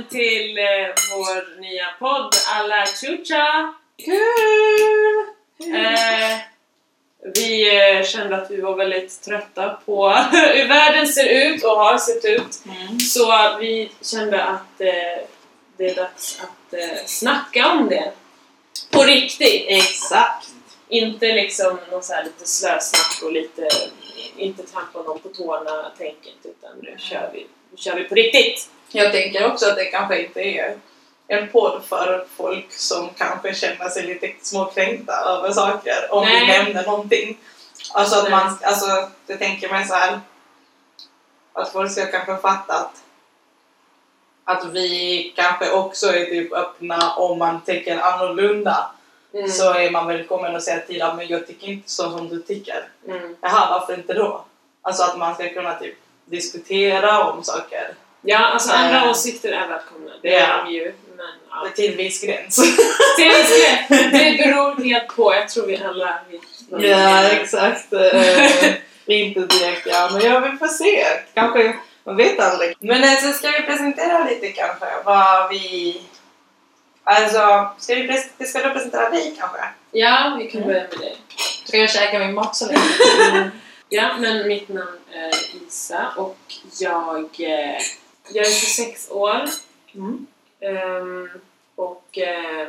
[0.00, 3.74] välkommen till eh, vår nya podd Alla Chucha!
[4.04, 5.26] Kul!
[5.74, 6.38] Eh,
[7.34, 11.98] vi eh, kände att vi var väldigt trötta på hur världen ser ut och har
[11.98, 12.62] sett ut.
[12.64, 13.00] Mm.
[13.00, 15.24] Så vi kände att eh,
[15.76, 18.12] det är dags att eh, snacka om det.
[18.90, 19.64] På riktigt!
[19.68, 20.48] Exakt!
[20.88, 23.68] Inte liksom någon så här lite slösnack och lite
[24.36, 28.70] inte trampa någon på tårna tänket utan nu kör vi, nu kör vi på riktigt!
[28.92, 30.76] Jag tänker också att det kanske inte är
[31.26, 36.46] en podd för folk som kanske känner sig lite småkränkta över saker om vi Nej.
[36.64, 37.38] nämner någonting.
[37.94, 40.20] Alltså att man, alltså jag tänker mig så här
[41.52, 43.02] att folk ska kanske fatta att
[44.44, 48.90] att vi kanske också är typ öppna om man tänker annorlunda
[49.34, 49.48] Mm.
[49.48, 52.42] så är man välkommen att säga till ja, men jag tycker inte så som du
[52.42, 52.88] tycker.
[53.08, 53.36] Mm.
[53.40, 54.44] Jaha, varför inte då?
[54.82, 59.10] Alltså att man ska kunna typ diskutera om saker Ja, alltså andra Eh.
[59.10, 60.94] åsikter är välkomna, det är de ju.
[61.16, 61.66] Men ja.
[61.76, 62.56] till en viss gräns.
[63.16, 66.84] Det, är det, det beror helt på, jag tror vi alla vet.
[66.84, 67.92] ja, exakt.
[67.92, 68.72] Eh,
[69.06, 71.06] inte direkt ja, men ja, vi får se.
[71.34, 72.76] Kanske, man vet aldrig.
[72.80, 76.00] Men eh, så ska vi presentera lite kanske vad vi...
[77.04, 79.58] Alltså, ska, vi pres- ska du presentera dig kanske?
[79.90, 80.68] Ja, vi kan Mm.
[80.72, 81.12] börja med det.
[81.68, 83.50] Ska jag käka min mat så länge?
[83.92, 85.30] Ja, men mitt namn är
[85.68, 86.36] Isa och
[86.78, 87.78] jag, eh,
[88.32, 89.48] jag är 26 år
[89.94, 90.26] Mm.
[90.60, 91.28] ehm,
[91.74, 92.68] och eh,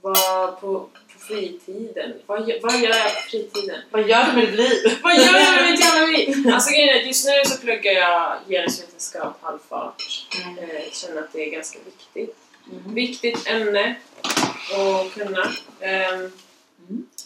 [0.00, 2.12] var på, på fritiden.
[2.26, 3.80] Vad, vad gör jag på fritiden?
[3.90, 4.98] Vad gör du med ditt liv?
[5.02, 6.50] Vad gör jag med mitt jävla liv?
[6.54, 10.02] Alltså just nu så pluggar jag genusvetenskap halvfart.
[10.44, 10.58] Mm.
[10.58, 12.36] Eh, känner att det är ganska viktigt.
[12.70, 12.94] Mm.
[12.94, 13.94] Viktigt ämne
[14.72, 15.52] att kunna.
[15.80, 16.30] Mm.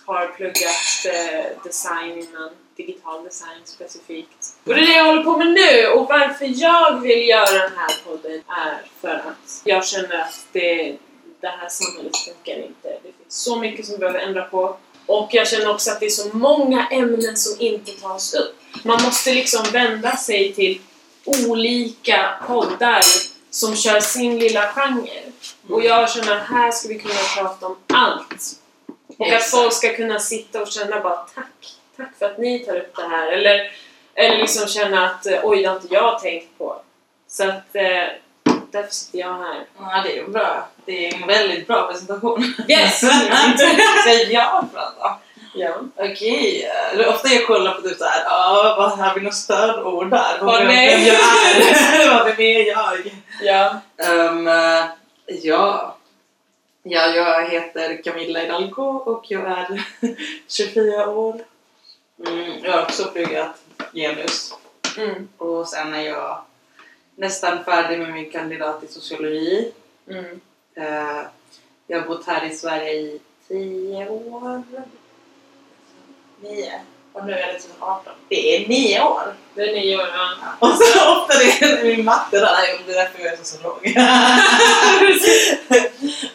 [0.04, 4.56] har pluggat eh, design innan, digital design specifikt.
[4.64, 7.72] Och det är det jag håller på med nu och varför jag vill göra den
[7.76, 10.96] här podden är för att jag känner att det,
[11.40, 12.88] det här samhället funkar inte.
[12.88, 14.76] Det finns så mycket som behöver ändra på.
[15.06, 18.56] Och jag känner också att det är så många ämnen som inte tas upp.
[18.84, 20.80] Man måste liksom vända sig till
[21.24, 23.02] olika poddar
[23.50, 25.22] som kör sin lilla genre.
[25.68, 28.60] Och jag känner att här ska vi kunna prata om allt.
[29.18, 32.76] Och att folk ska kunna sitta och känna bara tack, tack för att ni tar
[32.76, 33.32] upp det här.
[33.32, 33.70] Eller,
[34.14, 36.76] eller liksom känna att eh, oj, det har inte jag tänkt på.
[37.28, 38.04] Så att eh,
[38.70, 39.64] därför sitter jag här.
[39.78, 40.68] Ja, det är bra.
[40.84, 42.54] Det är en väldigt bra presentation.
[42.68, 42.98] Yes!
[42.98, 45.18] Ska jag prata?
[45.56, 45.74] ja.
[45.96, 47.06] Okej, okay.
[47.06, 50.38] ofta jag kollar på typ såhär, ja vad har vi något stödord där?
[50.42, 50.96] Åh, Vem- nej.
[50.96, 52.24] Vem jag är?
[52.24, 52.96] Vem är jag?
[53.42, 53.80] ja.
[54.30, 54.84] Um, eh,
[55.26, 55.96] ja.
[56.82, 59.82] ja, jag heter Camilla Hidalgo och jag är
[60.48, 61.40] 24 år.
[62.18, 63.56] Mm, jag har också pluggat
[63.92, 64.54] genus
[64.98, 65.28] Mm.
[65.36, 66.40] och sen är jag
[67.16, 69.72] nästan färdig med min kandidat i sociologi.
[70.10, 70.40] Mm.
[70.74, 71.22] Eh,
[71.86, 74.62] jag har bott här i Sverige i 10 år.
[76.40, 76.80] Nio.
[77.12, 78.12] Och nu är det 2018.
[78.28, 79.34] Det är nio år!
[79.54, 80.28] Det är nio år, ja.
[80.58, 83.62] Och så ofta det är min matte där, nej, det är därför jag är så
[83.62, 83.76] låg.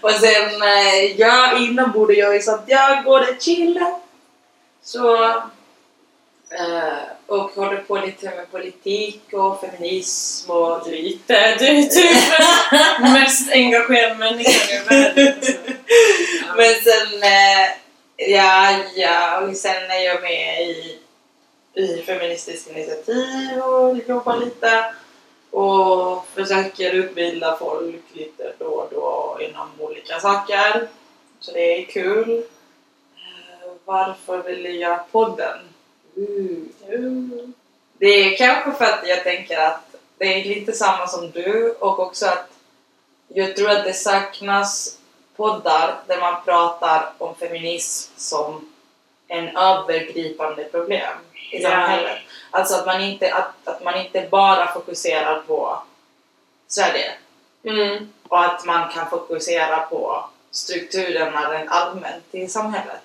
[0.02, 3.96] och sen, eh, ja, innan bodde jag i Santiago de Chile.
[4.84, 5.18] Så,
[6.54, 11.56] Eh, och håller på lite med politik och feminism och Lite.
[11.60, 12.34] Du är typ
[13.02, 15.34] den mest engagerade människan i världen.
[16.48, 16.56] Ja.
[16.58, 17.70] Men sen, eh,
[18.16, 21.00] ja, ja, och sen är jag med i,
[21.74, 24.94] i Feministiskt initiativ och jobbar lite
[25.52, 30.88] och försöker utbilda folk lite då och då inom olika saker.
[31.40, 32.44] Så det är kul.
[33.16, 35.58] Eh, varför vill jag göra podden?
[36.88, 37.54] Mm.
[37.98, 42.00] Det är kanske för att jag tänker att det är lite samma som du och
[42.00, 42.48] också att
[43.28, 44.98] jag tror att det saknas
[45.36, 48.72] poddar där man pratar om feminism som
[49.28, 51.14] en övergripande problem
[51.52, 51.70] i Ja.
[51.70, 52.18] samhället.
[52.52, 55.84] Alltså att man, inte, att, att man inte bara fokuserar på
[56.68, 57.12] Sverige
[57.64, 58.10] Mm.
[58.28, 63.02] och att man kan fokusera på strukturerna rent allmänt i samhället.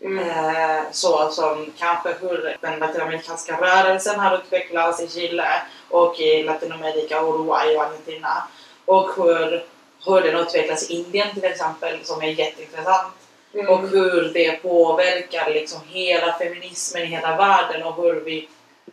[0.00, 0.84] Mm.
[0.92, 7.76] Så som kanske hur den latinamerikanska rörelsen har utvecklats i Chile och i Latinamerika, Uruguay
[7.76, 8.48] och Argentina.
[8.84, 9.64] Och hur,
[10.06, 13.14] hur den utvecklas i Indien till exempel, som är jätteintressant.
[13.54, 13.68] Mm.
[13.68, 18.48] Och hur det påverkar liksom hela feminismen i hela världen och hur vi,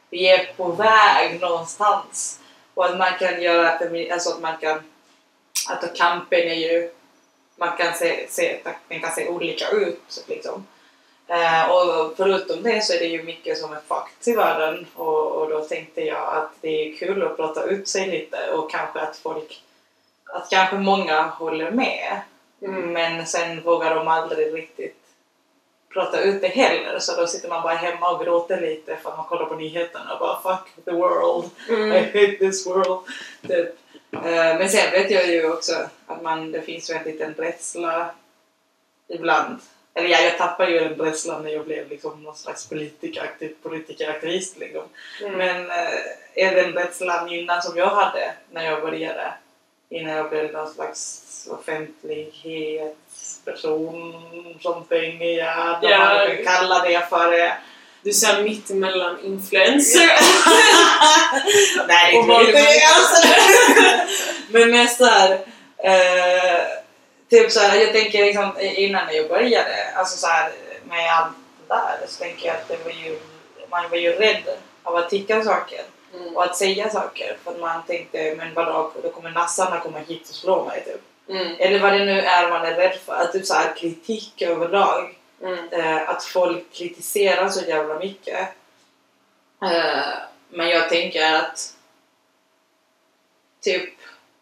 [0.09, 2.39] vi är på väg någonstans.
[2.73, 3.79] Och att man kan göra
[4.13, 4.83] alltså att man kan,
[5.69, 6.89] att kampen är ju,
[7.55, 10.65] man kan se, se, den kan se olika ut liksom.
[11.27, 15.31] Eh, och förutom det så är det ju mycket som är fakt i världen och,
[15.31, 18.99] och då tänkte jag att det är kul att prata ut sig lite och kanske
[18.99, 19.61] att folk
[20.25, 22.21] att kanske många håller med
[22.61, 22.91] Mm.
[22.93, 24.97] men sen vågar de aldrig riktigt
[25.93, 29.17] prata ut det heller så då sitter man bara hemma och gråter lite för att
[29.17, 31.91] man kollar på nyheterna och bara fuck the world, I Mm.
[31.91, 32.99] hate this world.
[33.47, 33.69] Typ.
[34.11, 34.21] Eh,
[34.57, 35.73] Men sen vet jag ju också
[36.05, 38.09] att man, det finns ju en liten rädsla
[39.07, 39.59] ibland.
[39.97, 44.57] Eller ja, jag tappade ju den rädslan när jag blev liksom någon slags politikeraktiv, politikeraktivist.
[44.57, 44.83] Liksom.
[45.21, 45.33] Mm.
[45.37, 45.93] Men eh,
[46.35, 49.33] är den rädslan innan som jag hade när jag började,
[49.89, 51.21] innan jag blev någon slags
[51.51, 54.13] offentlighetsperson,
[54.61, 55.97] something, ja, de Ja.
[55.97, 57.57] hade kallat det för det.
[58.03, 60.01] Du sa mittemellan influencer.
[61.87, 63.27] Nej, det är inte alltså.
[64.49, 65.31] Men mest såhär,
[65.77, 66.44] eh,
[67.35, 70.51] typ såhär, jag tänker liksom innan jag började, alltså såhär
[70.83, 71.33] med allt
[71.67, 73.19] det där, så tänker jag att det var ju,
[73.69, 74.43] man var ju rädd
[74.83, 75.81] av att tycka saker
[76.19, 76.35] Mm.
[76.35, 80.29] och att säga saker för att man tänkte, men vadå, då kommer nassarna komma hit
[80.29, 81.01] och slå mig typ.
[81.29, 81.55] Mm.
[81.59, 85.69] Eller vad det nu är man är rädd för, att typ såhär kritik överlag Mm.
[85.71, 88.39] eh, att folk kritiserar så jävla mycket.
[89.63, 90.13] Eh,
[90.49, 91.73] men jag tänker att
[93.63, 93.93] typ,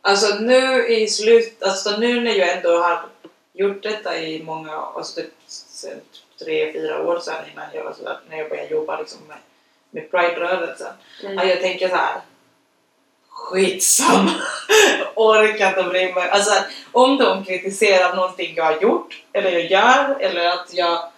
[0.03, 3.05] alltså nu i slut, alltså nu när jag ändå har
[3.53, 6.01] gjort detta i många, alltså typ sen
[6.39, 9.37] tre, fyra år sedan innan jag, alltså, när jag började jobba liksom med,
[9.91, 10.93] med Pride-rörelsen.
[11.23, 11.37] Mm.
[11.37, 12.21] Att jag tänker så här.
[13.29, 14.31] Skitsamma!
[15.15, 16.29] Orkar inte bry mig.
[16.29, 16.53] Alltså,
[16.91, 21.09] om de kritiserar någonting jag har gjort, eller jag gör, eller att jag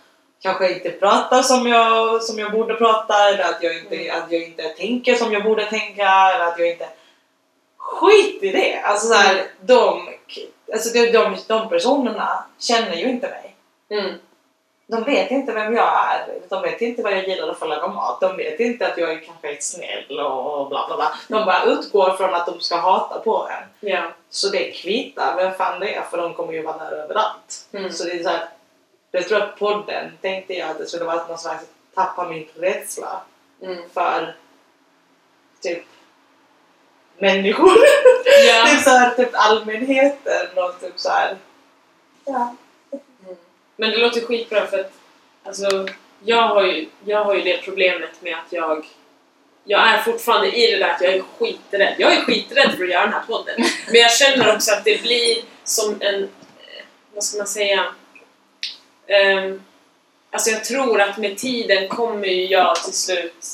[0.41, 4.23] kanske inte pratar som jag, som jag borde prata, eller att jag, inte, Mm.
[4.23, 6.87] att jag inte tänker som jag borde tänka, eller att jag inte...
[7.85, 8.81] Skit i det!
[8.81, 10.09] Alltså, så här, de,
[10.73, 13.55] alltså de, de, de personerna känner ju inte mig.
[13.89, 14.15] Mm.
[14.87, 17.87] De vet inte vem jag är, de vet inte vad jag gillar att få laga
[17.87, 21.13] mat, de vet inte att jag är kanske är snäll och bla bla bla.
[21.27, 23.89] De bara utgår från att de ska hata på en.
[23.89, 24.03] Ja.
[24.29, 27.67] Så det kvittar vem fan det är för de kommer ju vara där överallt.
[27.73, 27.91] Mm.
[27.91, 28.47] Så det är så här,
[29.11, 31.65] jag tror att podden tänkte jag att det skulle vara någon slags
[31.95, 33.21] tappa min rädsla
[33.61, 33.77] Mm.
[33.93, 34.35] för
[35.61, 35.83] typ
[37.17, 37.77] människor.
[38.47, 38.65] Ja.
[38.71, 41.37] typ så här, typ allmänheten och typ så här.
[42.25, 42.55] Ja.
[42.91, 43.35] Mm.
[43.75, 44.91] Men det låter skitbra för att
[45.43, 45.87] alltså,
[46.23, 48.85] jag, har ju, jag har ju det problemet med att jag
[49.67, 51.95] jag är fortfarande i det där att jag är skiträdd.
[51.97, 53.55] Jag är skiträdd för att göra den här podden.
[53.87, 57.85] Men jag känner också att det blir som en, eh, vad ska man säga,
[59.07, 59.61] Ehm,
[60.31, 63.45] alltså jag tror att med tiden kommer ju jag till slut,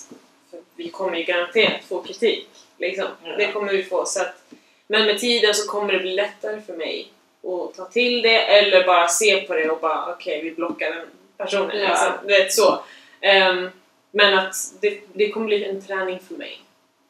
[0.49, 2.49] för vi kommer ju garanterat få kritik.
[2.81, 3.07] Liksom.
[3.23, 3.35] Ja.
[3.37, 4.05] Det kommer vi få.
[4.05, 4.43] Så att,
[4.87, 7.11] men med tiden så kommer det bli lättare för mig
[7.43, 11.07] att ta till det eller bara se på det och bara okej, vi blockar den
[11.37, 11.79] personen.
[11.79, 11.89] Ja.
[11.89, 12.83] Liksom, du vet så.
[13.21, 13.69] Ehm,
[14.11, 16.61] men att det, det kommer bli en träning för mig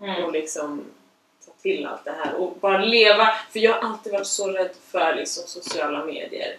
[0.03, 0.23] Mm.
[0.23, 0.85] och liksom
[1.45, 3.29] ta till allt det här och bara leva.
[3.51, 6.57] För jag har alltid varit så rädd för liksom, sociala medier.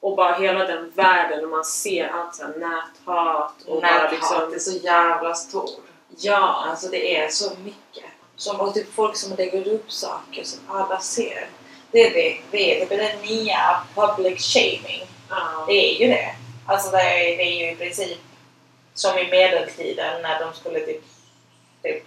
[0.00, 4.12] Och bara hela den världen och man ser allt så här näthat och bara Näthat
[4.12, 4.52] liksom...
[4.54, 5.70] är så jävla stor.
[6.16, 6.64] Ja!
[6.70, 8.10] Alltså det är så mycket.
[8.38, 11.48] Som, och typ folk som lägger upp saker som alla ser.
[11.90, 15.06] Det är det, det, är, det den nya public shaming.
[15.30, 15.64] ja.
[15.68, 16.34] Det är ju det.
[16.66, 18.18] Alltså det är, det är ju i princip
[18.94, 21.02] som i medeltiden när de skulle typ,
[21.82, 22.02] typ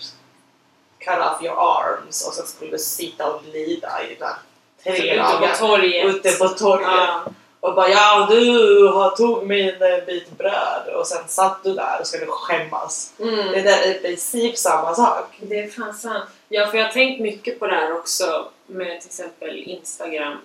[1.00, 4.36] cut off your arms och sen skulle du sitta och lida i där
[4.84, 6.06] tre Ute på dagar torget.
[6.06, 6.88] ute på torget.
[6.88, 7.26] Ja.
[7.62, 11.98] Och bara ja du har tog min eh, bit bröd och sen satt du där
[12.00, 13.14] och skulle skämmas.
[13.18, 13.64] Det Mm.
[13.64, 15.38] där är i princip samma sak.
[15.42, 16.24] Det är fan sant.
[16.50, 20.38] Ja, för jag har tänkt mycket på det här också med till exempel Instagram.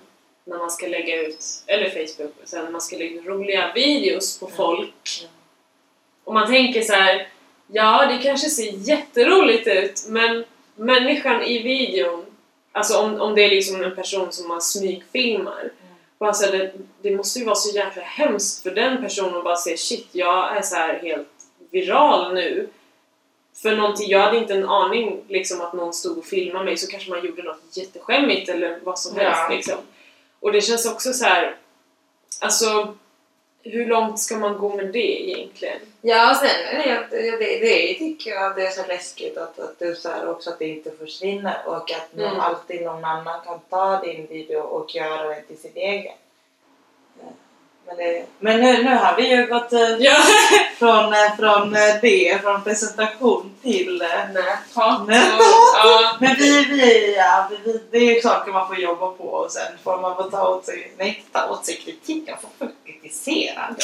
[0.44, 4.38] När man ska lägga ut, eller Facebook, sen när man ska lägga ut roliga videos
[4.40, 5.26] på folk.
[6.25, 7.28] Och man tänker så här,
[7.66, 10.44] ja det kanske ser jätteroligt ut men
[10.75, 12.25] människan i videon,
[12.73, 15.70] alltså om, om det är liksom en person som man smygfilmar,
[16.18, 19.44] bara så här, det, det måste ju vara så jäkla hemskt för den personen att
[19.44, 21.28] bara säga shit, jag är så här helt
[21.70, 22.68] viral nu.
[23.62, 26.90] För någonting, jag hade inte en aning liksom att någon stod och filmade mig så
[26.90, 29.56] kanske man gjorde något jätteskämmigt eller vad som helst Ja.
[29.56, 29.78] liksom.
[30.40, 31.56] Och det känns också så här,
[32.40, 32.94] alltså
[33.73, 35.78] hur långt ska man gå med det egentligen?
[36.00, 40.30] Ja, sen det, det, det, tycker jag det är så läskigt att, att, så här
[40.30, 42.40] också att det inte försvinner och att någon, Mm.
[42.40, 46.12] alltid någon annan kan ta din video och göra den till sin egen.
[47.87, 50.16] Men, det, men nu, nu har vi ju gått eh, Ja!
[50.78, 54.02] från, eh, från eh, det, från presentation till
[54.35, 55.02] Näthat.
[55.09, 56.16] Ja.
[56.21, 60.00] Men vi, vi, ja, vi, det är saker man får jobba på och sen får
[60.00, 63.75] man få ta åt sig, nej inte ta åt sig kritik, jag får få kritisera.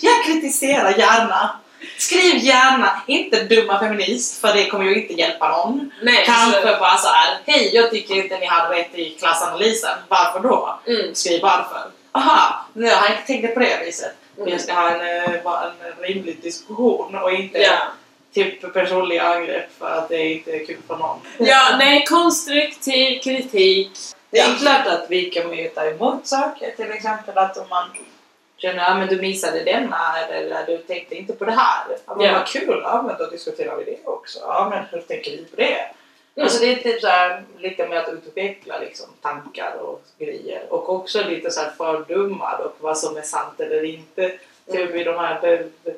[0.00, 1.50] Jag kritiserar gärna.
[1.98, 5.90] Skriv gärna, inte dumma feminist för det kommer ju inte hjälpa någon.
[6.02, 9.98] Nej, Kanske så, bara så här, hej jag tycker inte ni hade rätt i klassanalysen.
[10.08, 10.80] Varför då?
[10.86, 11.97] mm, Skriv varför.
[12.18, 14.12] Aha, nu har jag inte tänkt det på det viset.
[14.36, 17.78] Mm, jag ska ha en, eh, en rimlig diskussion och inte ja.
[18.34, 21.18] typ personliga angrepp för att det inte är kul för någon.
[21.38, 23.90] ja, nej, konstruktiv kritik.
[24.30, 24.54] Det är Ja.
[24.60, 27.88] klart att vi kan ju ta emot saker, till exempel att om man
[28.56, 31.84] känner att men du missade denna eller du tänkte inte på det här.
[32.06, 32.32] Ja, men Ja.
[32.32, 34.38] vad kul, ja men då diskuterar vi det också.
[34.42, 35.78] Ja men hur tänker vi på det?
[36.36, 36.44] Mm.
[36.44, 40.88] Alltså det är typ så här, lite mer att utveckla liksom, tankar och grejer och
[40.94, 44.32] också lite så här fördomar och vad som är sant eller inte.
[44.72, 45.92] Typ i de här de,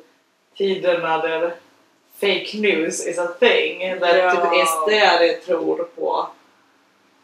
[0.57, 1.55] tiderna där
[2.21, 3.79] fake news is a thing.
[3.79, 4.31] Där Ja.
[4.31, 6.27] typ SD tror på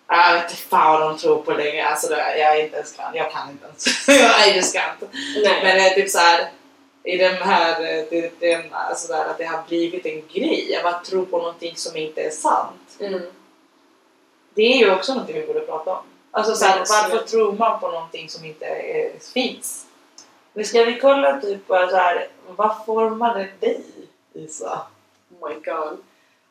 [0.09, 1.87] jag vet inte fan vad de tror på längre.
[1.87, 3.15] Alltså det, jag är inte ens kan.
[3.15, 4.09] Jag kan inte ens.
[4.09, 5.19] jag är just kan inte.
[5.63, 6.49] Men det är typ så här
[7.05, 11.05] i den här, det, den, alltså där, att det har blivit en grej av att
[11.05, 12.86] tro på någonting som inte är sant.
[13.01, 13.23] Mm.
[14.55, 16.05] Det är ju också någonting vi borde prata om.
[16.31, 19.87] Alltså så här, varför tror man på någonting som inte är, finns?
[20.55, 23.85] Nu ska vi kolla typ så här, vad formade dig
[24.33, 24.87] Isa?
[25.41, 25.99] Oh my god.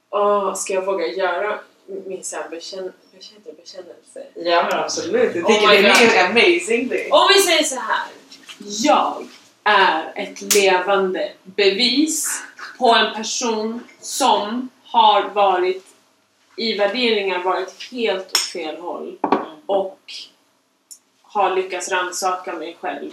[0.10, 4.26] Åh, ska jag våga göra min så här bekänn bekänn bekännelse?
[4.36, 7.14] Ja men absolut, jag Oh tycker my det är en amazing thing.
[7.14, 8.08] Om vi säger så här.
[8.60, 9.28] Jag
[9.64, 12.44] är ett levande bevis
[12.78, 15.85] på en person som har varit
[16.58, 19.18] i värderingar varit helt åt fel håll
[19.66, 20.00] och
[21.22, 23.12] har lyckats rannsaka mig själv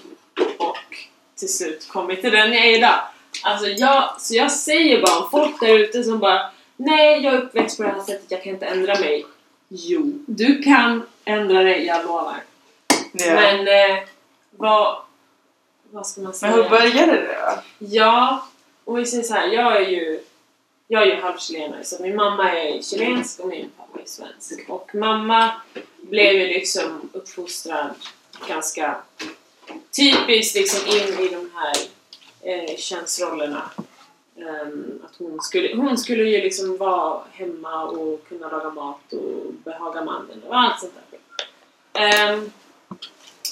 [0.58, 0.96] och
[1.38, 3.00] till slut kommit till den jag är idag.
[3.42, 7.38] Alltså jag, så jag säger bara om folk där ute som bara Nej, jag är
[7.38, 9.26] uppväxt på det här sättet, jag kan inte ändra mig.
[9.68, 12.36] Jo, du kan ändra dig, jag lovar.
[13.12, 13.34] Ja.
[13.34, 14.02] Men eh,
[14.50, 14.96] vad,
[15.90, 16.52] vad ska man Men säga?
[16.52, 17.62] hur började det då?
[17.78, 18.46] Ja,
[18.84, 20.20] om vi säger så här, jag är ju
[20.92, 24.68] jag är ju halvchilenare så min mamma är chilensk och min pappa är svensk.
[24.68, 25.52] Och mamma
[25.96, 27.94] blev ju liksom uppfostrad
[28.48, 28.96] ganska
[29.96, 31.74] typiskt liksom in i de här
[32.40, 33.70] eh, könsrollerna.
[34.36, 39.52] Ehm, att hon skulle, hon skulle ju liksom vara hemma och kunna laga mat och
[39.64, 41.20] behaga mannen och allt sånt där.
[42.02, 42.52] Ehm,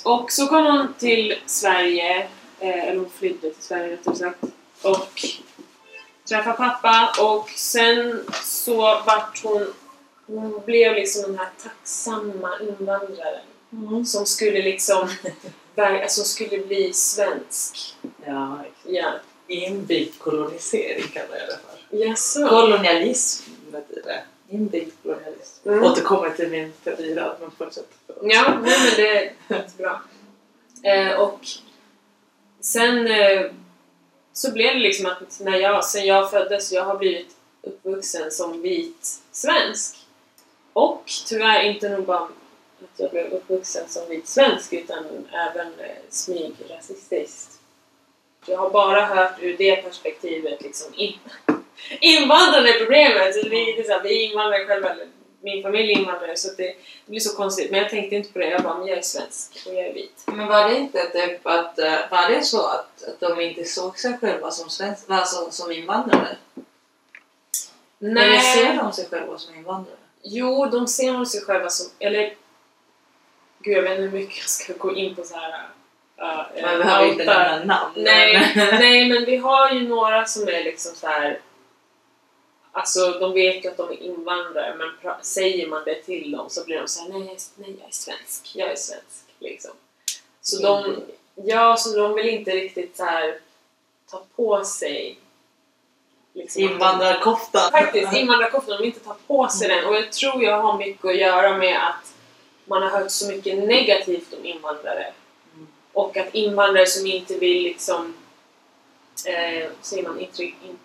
[0.04, 2.28] och så kom hon till Sverige,
[2.58, 4.44] eh, eller hon flydde till Sverige rättare sagt,
[4.82, 5.20] och
[6.30, 9.74] träffade pappa och sen så vart hon,
[10.26, 13.40] hon blev liksom den här tacksamma invandraren
[13.72, 14.04] Mm.
[14.04, 15.08] som skulle liksom,
[15.76, 17.96] alltså skulle bli svensk.
[18.26, 19.12] Ja, Ja.
[19.46, 21.58] inbyggd kolonisering kallar jag det
[21.90, 21.96] för.
[22.06, 22.48] Jaså?
[22.48, 24.22] Kolonialism betyder det.
[24.54, 25.68] Inbyggd kolonialism.
[25.68, 25.82] Mm.
[25.84, 27.88] Återkommer till min teori där, men fortsätt.
[28.22, 30.00] Ja, nej men det är jättebra.
[30.82, 31.40] Eh, och
[32.60, 33.46] sen eh,
[34.32, 38.62] så blev det liksom att när jag, sen jag föddes, jag har blivit uppvuxen som
[38.62, 39.96] vit svensk.
[40.72, 42.30] Och tyvärr inte nog bara att
[42.96, 47.60] jag blev uppvuxen som vit svensk utan även eh, smygrasistiskt.
[48.46, 51.18] Jag har bara hört ur det perspektivet liksom in,
[52.00, 53.34] invandrarna är problemet.
[53.34, 54.94] Så det är inte så att vi är invandrare själva,
[55.40, 56.62] min familj invandrare så det,
[57.04, 57.70] det blir så konstigt.
[57.70, 59.94] Men jag tänkte inte på det, jag bara, men jag är svensk och jag är
[59.94, 60.24] vit.
[60.26, 63.98] Men var det inte typ att, eh, var det så att, att de inte såg
[63.98, 66.36] sig själva som, svensk, alltså, som invandrare?
[68.00, 69.96] Eller ser de sig själva som invandrare?
[70.22, 72.34] Jo, de ser nog sig själva som, eller
[73.62, 75.68] Gud, jag vet inte hur mycket jag ska gå in på så här.
[76.22, 77.92] Uh, vi har inte nämna namn.
[77.96, 81.38] Nej, nej, men vi har ju några som är liksom så här.
[82.80, 86.64] Alltså, de vet ju att de är invandrare, men säger man det till dem så
[86.64, 89.70] blir de så här, nej, nej, jag är svensk, jag är svensk, liksom.
[90.42, 91.02] Så de,
[91.34, 93.38] ja, så de vill inte riktigt så här
[94.10, 95.18] ta på sig
[96.32, 97.70] liksom, Invandrarkoftan.
[97.70, 99.84] Faktiskt, invandrarkoftan, de vill inte ta på sig den.
[99.84, 102.14] Och jag tror jag har mycket att göra med att
[102.64, 105.12] man har hört så mycket negativt om invandrare.
[105.54, 105.66] Mm.
[105.92, 108.14] Och att invandrare som inte vill liksom,
[109.26, 110.78] eh, säger man, intri- in,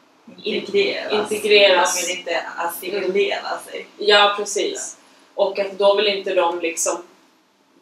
[0.44, 1.32] Integreras.
[1.32, 1.96] Integreras.
[1.96, 3.88] Man vill inte assimilera sig.
[3.98, 4.98] ja precis.
[5.34, 7.04] Och att då vill inte de liksom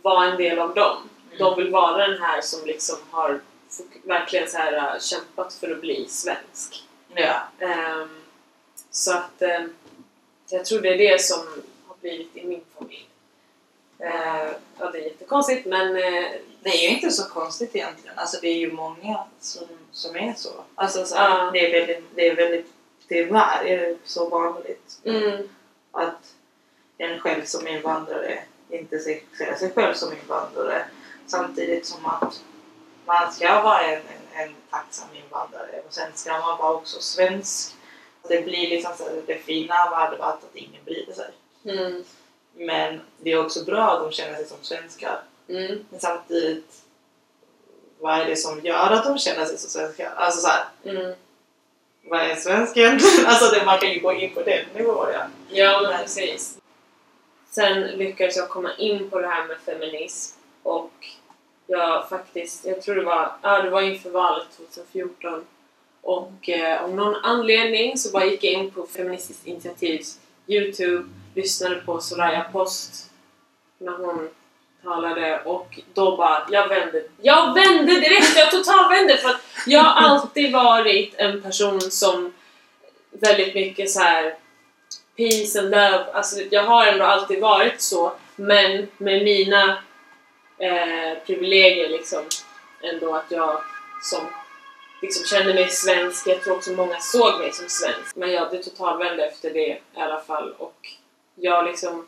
[0.02, 0.98] vara en del av dem.
[1.26, 1.38] Mm.
[1.38, 3.42] De vill vara den här som liksom har
[4.04, 6.84] verkligen så här, äh, kämpat för att bli svensk.
[7.16, 7.42] Ja.
[7.60, 8.22] Ehm,
[8.92, 9.74] så att ehm,
[10.50, 11.40] jag tror det är det som
[11.88, 13.08] har blivit i min familj.
[14.04, 16.32] Uh, ja, det är jättekonstigt men eh,
[16.64, 18.18] Det är ju inte så konstigt egentligen.
[18.18, 20.50] Alltså det är ju många som, som är så.
[20.76, 21.50] Alltså så Ja.
[21.54, 22.68] det, är väldigt, det är väldigt,
[23.08, 25.50] tyvärr är det så vanligt mm,
[25.92, 26.34] att
[26.98, 29.22] en själv som invandrare inte ser,
[29.60, 30.86] sig själv som invandrare
[31.28, 32.44] samtidigt som att
[33.06, 37.76] man ska vara en, en, en tacksam invandrare och sen ska man vara också svensk.
[38.28, 41.32] Det blir liksom så det fina varit att ingen bryr sig.
[41.66, 42.04] Mm.
[42.54, 45.22] Men det är också bra att de känner sig som svenskar.
[45.50, 45.86] Mm.
[45.90, 46.82] Men samtidigt,
[48.00, 50.14] vad är det som gör att de känner sig som svenskar?
[50.16, 51.14] Alltså så här, Mm.
[52.04, 53.26] vad är svensk egentligen?
[53.28, 55.26] Alltså det, man kan ju gå in på den nivån ja.
[55.50, 56.58] Ja, men precis.
[57.50, 60.92] Sen lyckades jag komma in på det här med feminism och
[61.68, 65.46] jag faktiskt, jag tror det var, ja, det var inför valet 2014
[66.02, 71.76] och eh, av någon anledning så bara gick jag in på Feministiskt initiativs Youtube, lyssnade
[71.76, 73.10] på Soraya Post
[73.78, 74.30] när hon
[74.84, 77.04] talade och då bara, jag vände.
[77.22, 78.38] Jag vände direkt!
[78.38, 82.34] Jag totalvände för att jag har alltid varit en person som
[83.12, 84.36] väldigt mycket så här
[85.18, 89.78] peace and love, alltså jag har ändå alltid varit så men med mina
[90.58, 92.24] eh, privilegier liksom
[92.84, 93.62] ändå att jag
[94.02, 94.20] som
[95.02, 98.64] liksom kände mig svensk, jag tror också många såg mig som svensk men jag det
[98.64, 100.88] totalvände efter det i alla fall och
[101.36, 102.08] jag liksom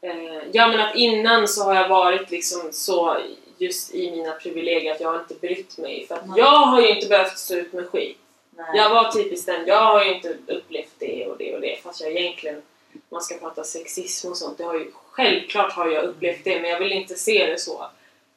[0.00, 3.16] eh, ja men att innan så har jag varit liksom så
[3.58, 6.38] just i mina privilegier att jag har inte brytt mig för att Nej.
[6.38, 8.18] jag har ju inte behövt stå ut med skit
[8.58, 8.66] Nej.
[8.74, 12.00] jag var typiskt den, jag har ju inte upplevt det och det och det fast
[12.00, 12.62] jag egentligen,
[13.08, 16.70] man ska prata sexism och sånt, det har ju, självklart har jag upplevt det men
[16.70, 17.86] jag vill inte se det så.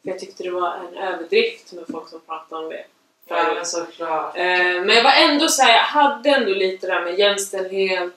[0.01, 2.86] För jag tyckte det var en överdrift med folk som pratade om det.
[3.28, 4.38] Ja men såklart.
[4.38, 4.44] Eh,
[4.84, 8.13] men jag var ändå såhär, jag hade ändå lite där med jämställdhet,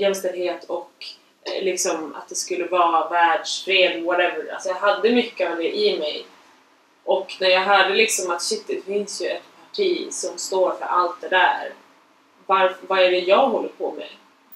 [0.00, 0.92] jämställdhet och
[1.60, 4.52] liksom att det skulle vara världsfred, whatever.
[4.52, 6.26] Alltså jag hade mycket av det i mig.
[7.04, 10.84] Och när jag hörde liksom att shit, det finns ju ett parti som står för
[10.86, 11.72] allt det där.
[12.46, 14.08] Var, vad är det jag håller på med?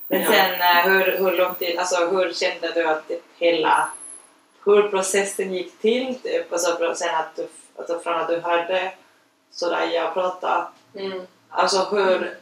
[0.09, 0.27] Men Ja.
[0.33, 3.89] sen eh, hur, hur lång tid, alltså hur kände du att det hela,
[4.65, 6.53] hur processen gick till typ?
[6.53, 7.47] Alltså sen att du,
[7.79, 8.93] alltså från att du hörde
[9.51, 11.23] Soraya prata, Mm.
[11.49, 12.39] alltså hur,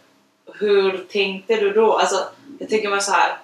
[0.54, 1.92] hur tänkte du då?
[1.92, 2.28] Alltså
[2.58, 3.36] jag tänker mig så här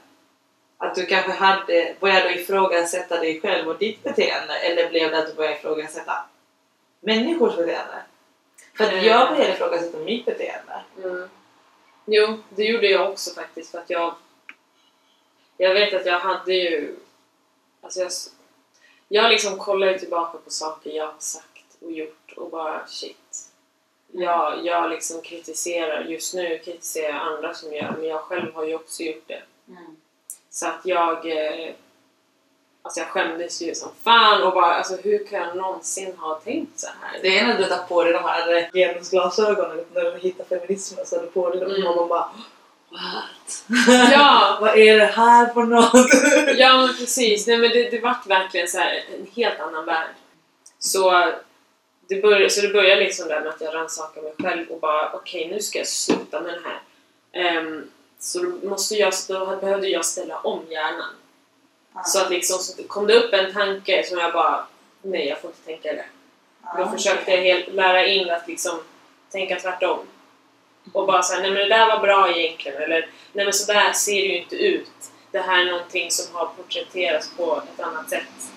[0.78, 5.26] att du kanske hade, började ifrågasätta dig själv och ditt beteende eller blev det att
[5.26, 6.24] du började ifrågasätta
[7.00, 8.02] människors beteende?
[8.76, 10.82] För att jag började ifrågasätta mitt beteende.
[11.04, 11.28] Mm.
[12.04, 14.14] Jo, det gjorde jag också faktiskt för att jag
[15.56, 16.96] jag vet att jag hade ju
[17.80, 18.10] alltså jag,
[19.08, 23.48] jag liksom kollar ju tillbaka på saker jag har sagt och gjort och bara shit
[24.12, 28.64] jag, jag liksom kritiserar, just nu kritiserar jag andra som gör men jag själv har
[28.64, 29.42] ju också gjort det
[30.58, 31.70] så att jag eh,
[32.82, 36.80] alltså jag skämdes ju som fan och bara alltså hur kan jag någonsin ha tänkt
[36.80, 37.18] så här?
[37.22, 41.16] Det är när du tar på dig de här genusglasögonen när du hittar feminismen så
[41.16, 41.86] har du på dig dem Mm.
[41.86, 42.30] och man bara
[42.90, 43.64] What?
[44.12, 44.58] Ja!
[44.60, 46.58] Vad är det här för något?
[46.58, 50.14] Ja men precis, nej men det, det vart verkligen så här en helt annan värld.
[50.78, 51.32] Så
[52.08, 55.12] det, började, så det började liksom där med att jag rannsakade mig själv och bara
[55.12, 56.80] okej nu ska jag sluta med det här.
[57.32, 61.14] Ehm, så då, måste jag, då behövde jag ställa om hjärnan.
[62.06, 64.66] Så att liksom så kom det upp en tanke som jag bara
[65.02, 66.04] nej jag får inte tänka det.
[66.78, 68.80] Då försökte jag helt lära in att liksom
[69.30, 69.98] tänka tvärtom.
[70.92, 73.92] Och bara säga nej men det där var bra egentligen eller nej men så där
[73.92, 74.90] ser det ju inte ut.
[75.30, 78.50] Det här är någonting som har porträtterats på ett annat sätt.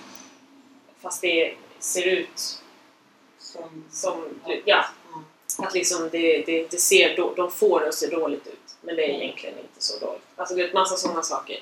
[1.02, 2.62] Fast det ser ut
[3.40, 4.24] Som, som,
[4.66, 4.86] ja,
[5.58, 8.61] att liksom det, det, det ser, de får det att se dåligt ut.
[8.82, 10.22] Men det är egentligen inte så dåligt.
[10.36, 11.60] Alltså det är massa sådana saker.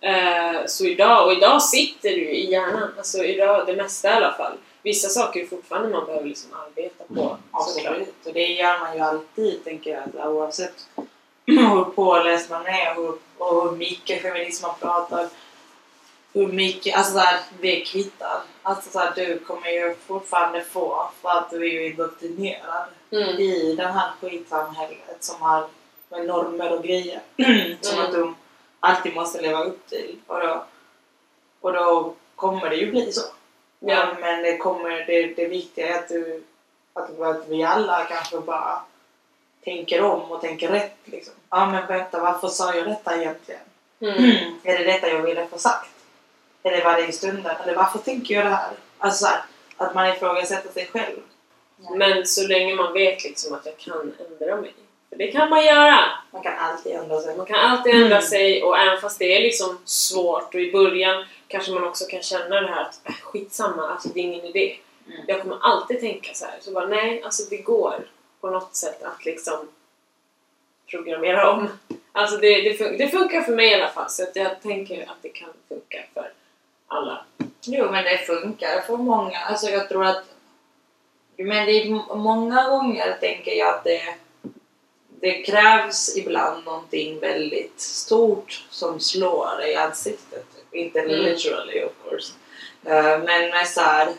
[0.00, 2.90] Eh, så idag, och idag sitter ju i hjärnan.
[2.96, 4.52] Alltså idag, det mesta i alla fall.
[4.82, 7.14] Vissa saker är fortfarande man behöver liksom arbeta på.
[7.14, 7.38] såklart.
[7.50, 10.34] Absolut, och det gör man ju alltid tänker jag.
[10.34, 10.74] Oavsett
[11.46, 15.28] hur påläst man är och hur, och hur mycket feminism man pratar.
[16.32, 18.42] Hur mycket, alltså såhär, det kvittar.
[18.62, 23.28] Alltså såhär, du kommer ju fortfarande få för att du är ju indoktrinerad Mm.
[23.28, 25.66] i det här skitsamhället som har
[26.14, 27.20] med normer och grejer
[27.80, 28.06] som Mm.
[28.06, 28.36] att de
[28.80, 30.16] alltid måste leva upp till.
[30.26, 30.64] Och då,
[31.60, 33.22] och då kommer det ju bli så.
[33.80, 34.06] Ja.
[34.20, 36.42] Men det, kommer, det, det viktiga är att, du,
[36.92, 38.80] att, att vi alla kanske bara
[39.64, 40.96] tänker om och tänker rätt.
[41.04, 41.34] Liksom.
[41.50, 43.60] Ja men vänta, varför sa jag detta egentligen?
[44.00, 44.54] Mm.
[44.64, 45.90] Är det detta jag ville få sagt?
[46.62, 47.56] Eller var det i stunden?
[47.62, 48.70] Eller varför tänker jag det här?
[48.98, 49.42] Alltså så här,
[49.76, 51.20] att man ifrågasätter sig själv.
[51.90, 54.74] Men så länge man vet liksom att jag kan ändra mig.
[55.14, 55.98] För det kan man göra.
[56.30, 57.36] Man kan alltid ändra sig.
[57.36, 58.22] Man kan alltid ändra Mm.
[58.22, 62.22] sig och även fast det är liksom svårt och i början kanske man också kan
[62.22, 64.76] känna det här att äh, skitsamma, alltså det är ingen idé.
[65.06, 65.20] Mm.
[65.26, 66.54] Jag kommer alltid tänka så här.
[66.60, 67.94] Så bara nej, alltså det går
[68.40, 69.68] på något sätt att liksom
[70.90, 71.68] programmera om.
[72.12, 75.02] Alltså det, det, fun- det funkar för mig i alla fall så att jag tänker
[75.02, 76.32] att det kan funka för
[76.88, 77.24] alla.
[77.66, 79.38] Jo men det funkar för många.
[79.38, 80.24] Alltså jag tror att
[81.36, 84.00] Men det är många gånger tänker jag att det,
[85.24, 90.46] det krävs ibland någonting väldigt stort som slår i ansiktet.
[90.72, 91.20] Inte Mm.
[91.20, 92.32] literally of course.
[92.84, 94.12] Eh, men med så här,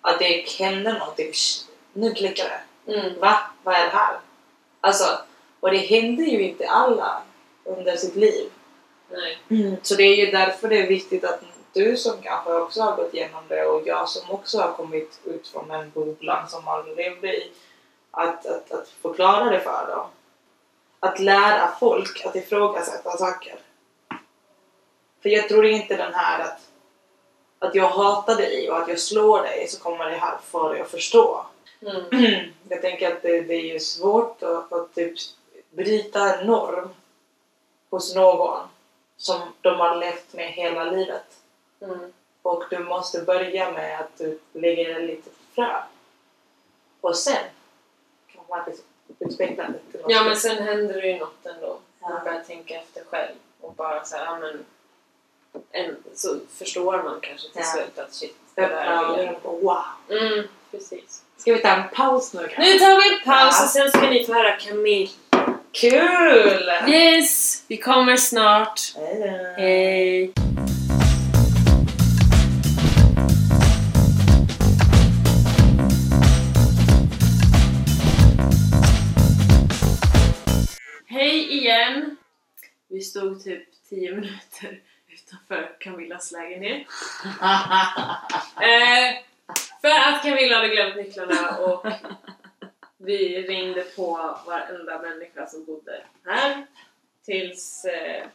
[0.00, 1.32] att det händer någonting.
[1.92, 2.44] Nu klickar
[2.84, 2.92] det.
[2.94, 3.20] Mm.
[3.20, 3.38] Va?
[3.62, 4.18] Vad är det här?
[4.80, 5.18] Alltså,
[5.60, 7.22] och det händer ju inte alla
[7.64, 8.50] under sitt liv.
[9.10, 9.78] Nej.
[9.82, 11.40] Så det är ju därför det är viktigt att
[11.72, 15.48] du som kanske också har gått igenom det och jag som också har kommit ut
[15.48, 17.50] från den bubblan som man levde i,
[18.10, 20.06] att, att, att förklara det för dem.
[21.00, 23.58] Att lära folk att ifrågasätta saker.
[25.22, 26.60] För jag tror inte den här att,
[27.58, 30.80] att jag hatar dig och att jag slår dig så kommer det här få dig
[30.80, 31.46] att förstå.
[31.82, 32.50] Mm.
[32.68, 35.14] Jag tänker att det, det är ju svårt att, att typ
[35.70, 36.88] bryta en norm
[37.90, 38.68] hos någon
[39.16, 41.24] som de har levt med hela livet.
[41.80, 42.12] Mm.
[42.42, 45.82] Och du måste börja med att du lägger en lite frö.
[47.00, 47.44] Och sen
[48.32, 48.64] kan man
[49.20, 50.04] något.
[50.08, 51.78] Ja men sen händer det ju något ändå.
[52.00, 52.08] Ja.
[52.08, 54.64] Man börjar tänka efter själv och bara så här, ja men
[55.72, 57.64] en, så förstår man kanske till Ja.
[57.64, 59.82] slut att shit, det där är på wow.
[60.10, 61.22] Mm, precis.
[61.36, 62.72] Ska vi ta en paus nu kanske?
[62.72, 63.64] Nu tar vi en paus Ja.
[63.64, 65.10] och sen ska ni få höra Camille.
[65.72, 66.70] Kul!
[66.88, 67.62] Yes!
[67.68, 68.80] Vi kommer snart.
[68.96, 69.54] Hej!
[69.56, 70.32] Hej
[82.98, 86.86] Vi stod typ 10 minuter utanför Camillas lägenhet.
[88.60, 89.14] Eh,
[89.80, 91.86] för att Camilla hade glömt nycklarna och
[92.96, 96.66] vi ringde på varenda människa som bodde här.
[97.24, 98.26] Tills, eh,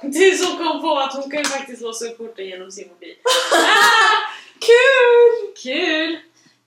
[0.00, 3.16] tills hon kom på att hon kan ju faktiskt låsa upp porten genom sin mobil.
[3.24, 5.54] Ah, Kul!
[5.62, 6.18] kul!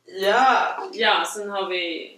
[0.06, 0.90] Ja!
[0.94, 2.18] Ja, sen har vi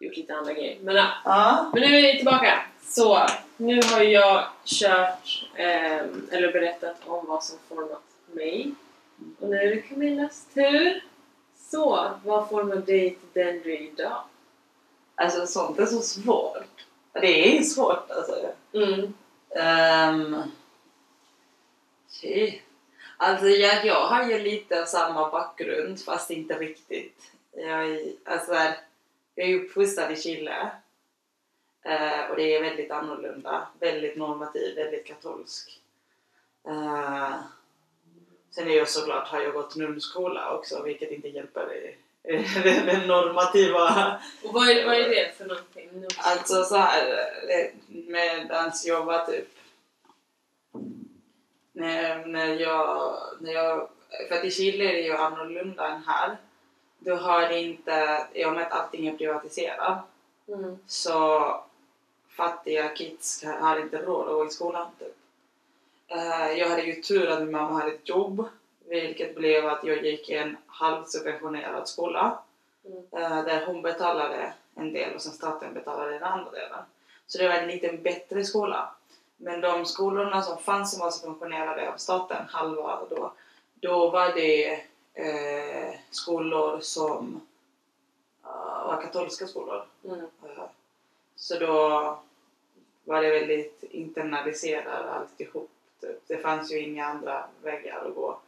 [0.00, 0.78] gjort lite andra grejer.
[0.80, 1.08] Men, ja.
[1.24, 1.70] Ja.
[1.72, 2.62] Men nu är vi tillbaka.
[2.94, 3.26] Så,
[3.56, 8.74] nu har jag kört, ehm, eller berättat om vad som format mig.
[9.40, 11.04] Och nu är det Camillas tur.
[11.56, 14.22] Så, vad formar dig till den du är idag?
[15.14, 16.86] Alltså sånt är så svårt.
[17.12, 18.52] Det är ju svårt alltså.
[18.72, 19.14] Mm.
[20.14, 20.42] Um,
[23.16, 27.32] alltså jag, jag har ju lite av samma bakgrund fast inte riktigt.
[27.52, 28.52] Jag är, alltså,
[29.34, 30.70] jag är uppfostrad i Chile
[31.82, 35.80] Eh, och det är väldigt annorlunda, väldigt normativ, väldigt katolsk.
[36.68, 37.34] Eh,
[38.50, 41.96] sen är jag såklart, har jag gått nunnskola också vilket inte hjälper i
[42.86, 46.06] den normativa Och vad är, vad är det för någonting?
[46.18, 47.12] Alltså så här
[47.48, 49.48] eh, medans jag var typ
[51.72, 53.88] när, när jag, när jag,
[54.28, 56.36] för att i Chile är det ju annorlunda än här.
[56.98, 60.08] Du har inte, i och med att allting är privatiserat
[60.48, 60.78] Mm.
[60.86, 61.64] så
[62.36, 65.16] fattiga kids har inte råd att gå i skolan typ.
[66.08, 68.44] Eh, Jag hade ju tur att min mamma hade ett jobb
[68.88, 72.38] vilket blev att jag gick i en halvsubventionerad skola
[72.84, 72.98] Mm.
[73.12, 76.78] eh, där hon betalade en del och sen staten betalade den andra delen.
[77.26, 78.94] Så det var en lite bättre skola.
[79.36, 83.32] Men de skolorna som fanns som var subventionerade av staten, halva då,
[83.74, 84.72] då var det
[85.14, 87.40] eh, skolor som
[88.44, 89.84] eh, var katolska skolor.
[90.04, 90.20] Mm.
[90.20, 90.62] Eh,
[91.42, 91.68] Så då
[93.04, 95.70] var det väldigt internaliserat alltihop.
[96.00, 96.18] Typ.
[96.26, 98.40] Det fanns ju inga andra vägar att gå.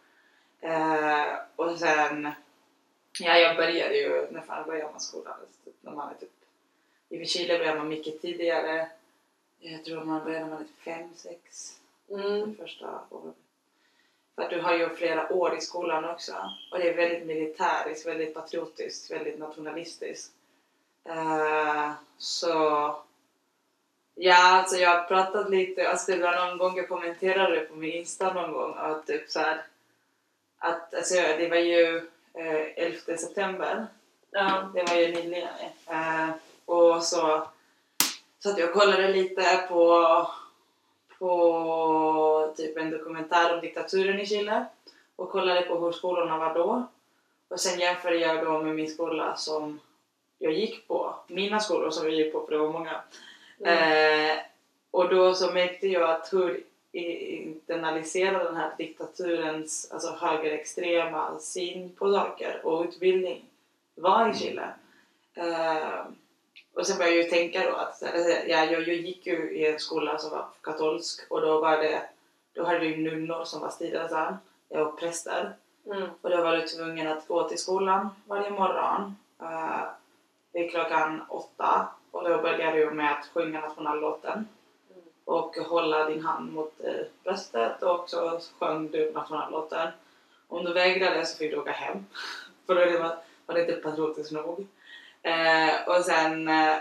[0.60, 1.26] Eh,
[1.56, 2.30] och sen,
[3.20, 5.34] ja jag började ju, när fan började man skolan?
[5.64, 6.30] Typ, när man är typ,
[7.08, 8.88] I Chile börjar man mycket tidigare.
[9.58, 11.76] Jag tror man börjar när man är typ fem, sex
[12.10, 12.56] Mm.
[12.56, 13.34] första året.
[14.34, 16.34] För att du har ju flera år i skolan också.
[16.72, 20.32] Och det är väldigt militäriskt, väldigt patriotiskt, väldigt nationalistiskt.
[21.04, 22.54] Eh, så...
[24.14, 27.74] Ja, alltså jag har pratat lite, alltså det var någon gång jag kommenterade det på
[27.74, 29.62] min Insta någon gång att typ så här,
[30.58, 31.96] att alltså det var ju
[32.34, 33.86] eh, 11 september
[34.30, 34.70] Ja.
[34.74, 35.48] det var ju nyligen.
[35.86, 36.30] Eh,
[36.64, 37.48] och så
[38.38, 40.28] så att jag kollade lite på,
[41.18, 44.64] på typ en dokumentär om diktaturen i Chile
[45.16, 46.86] och kollade på hur skolorna var då.
[47.48, 49.80] Och sen jämförde jag då med min skola som
[50.44, 53.00] jag gick på, mina skolor som jag gick på, för det var många.
[53.60, 54.30] Mm.
[54.30, 54.36] Eh,
[54.90, 61.92] och då så märkte jag att hur i- internaliserad den här diktaturens alltså högerextrema syn
[61.98, 63.44] på saker och utbildning
[63.94, 64.68] var i Chile.
[65.34, 66.04] Eh,
[66.74, 69.78] och sen började jag ju tänka då att ja, jag, jag gick ju i en
[69.78, 72.02] skola som var katolsk och då var det
[72.52, 74.36] då hade vi nunnor som var styrelsen
[74.68, 75.52] och präster.
[75.86, 76.08] Mm.
[76.20, 79.82] Och då var du tvungen att gå till skolan varje morgon uh,
[80.54, 81.88] det är klockan åtta.
[82.10, 84.48] Och då börjar du med att sjunga nationallåten
[85.24, 89.90] och hålla din hand mot eh, bröstet och så sjöng du nationallåten.
[90.48, 92.06] Om du vägrade så fick du åka hem.
[92.66, 94.66] För då var, var det inte patriotiskt nog.
[95.22, 96.76] Eh, och sen eh,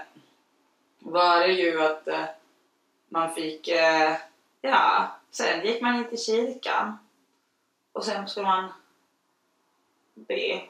[0.99, 2.25] var det ju att eh,
[3.09, 4.15] man fick, eh,
[4.61, 6.97] ja, sen gick man in till kyrkan
[7.93, 8.71] och sen skulle man
[10.13, 10.61] be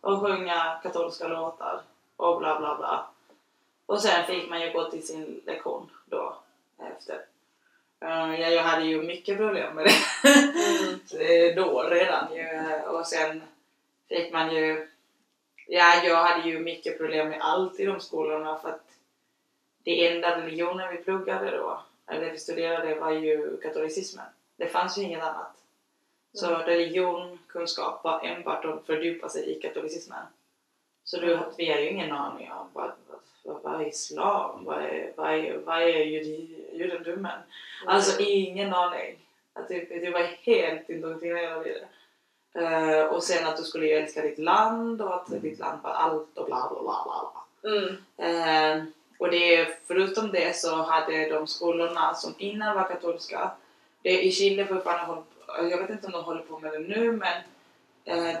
[0.00, 1.82] och sjunga katolska låtar
[2.18, 3.06] och bla bla bla.
[3.86, 6.36] Och sen fick man ju gå till sin lektion då
[6.78, 7.14] efter.
[8.00, 10.28] Eh, ja, jag hade ju mycket problem med det.
[11.18, 11.56] Mm.
[11.56, 12.62] Då redan ju.
[12.86, 13.42] Och sen
[14.08, 14.88] fick man ju...
[15.66, 18.88] Ja, jag hade ju mycket problem med allt i de skolorna för att
[19.82, 24.26] det enda religionen vi pluggade då, eller vi studerade, var ju katolicismen.
[24.56, 25.56] Det fanns ju inget annat.
[26.32, 26.66] Så Mm.
[26.66, 30.22] religion, kunskap var enbart att fördjupa sig i katolicismen.
[31.10, 32.92] Så du, vi har ju ingen aning om vad,
[33.44, 36.04] vad, vad är islam, vad är, vad är, vad är
[36.72, 37.40] judendomen.
[37.86, 39.18] Alltså ingen aning.
[39.52, 41.88] Att du, du var helt indoktrinerad i det.
[42.60, 45.90] Eh, och sen att du skulle ju älska ditt land och att ditt land var
[45.90, 47.72] allt och bla bla bla bla.
[47.72, 47.96] Mm.
[48.16, 48.84] Eh,
[49.18, 53.50] och det, förutom det så hade de skolorna som innan var katolska,
[54.02, 55.22] det i Chile fortfarande
[55.70, 57.42] jag vet inte om de håller på med det nu men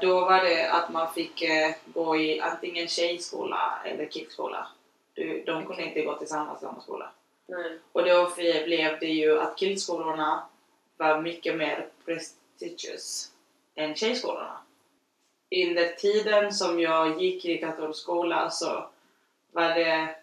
[0.00, 4.66] då var det att man fick eh, gå i antingen tjejskola eller kickskola.
[5.14, 5.86] Du, de kunde Okej.
[5.88, 7.10] inte gå tillsammans i samma skola.
[7.46, 7.78] Nej.
[7.92, 8.32] Och då
[8.64, 10.46] blev det ju att killskolorna
[10.96, 13.32] var mycket mer prestigious
[13.74, 14.58] än tjejskolorna.
[15.50, 18.88] Under tiden som jag gick i katolsk skola så
[19.52, 20.14] var det...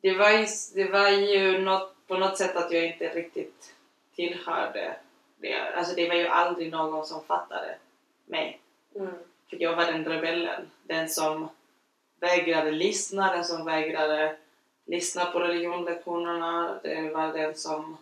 [0.00, 3.74] Det var, ju, det var ju något, på något sätt att jag inte riktigt
[4.14, 4.96] tillhörde
[5.42, 5.74] det.
[5.74, 7.74] Alltså det var ju aldrig någon som fattade
[8.24, 8.60] mig.
[8.94, 9.12] Mm.
[9.50, 10.70] För jag var den rebellen.
[10.82, 11.48] Den som
[12.20, 14.36] vägrade lyssna, den som vägrade
[14.84, 16.78] lyssna på religionlektionerna.
[16.82, 17.96] Det var den som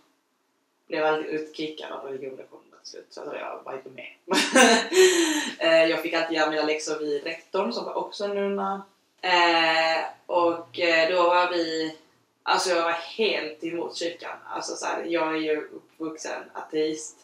[0.87, 3.07] blev alltid utkickad av religionlektionerna till slut.
[3.11, 4.09] Så jag var inte med.
[5.59, 8.83] Eh, jag fick alltid göra mina läxor vid rektorn som var också en nunna.
[9.21, 11.97] Eh, och eh, då var vi...
[12.43, 14.37] Alltså jag var helt emot kyrkan.
[14.47, 17.17] Alltså så här, jag är ju uppvuxen ateist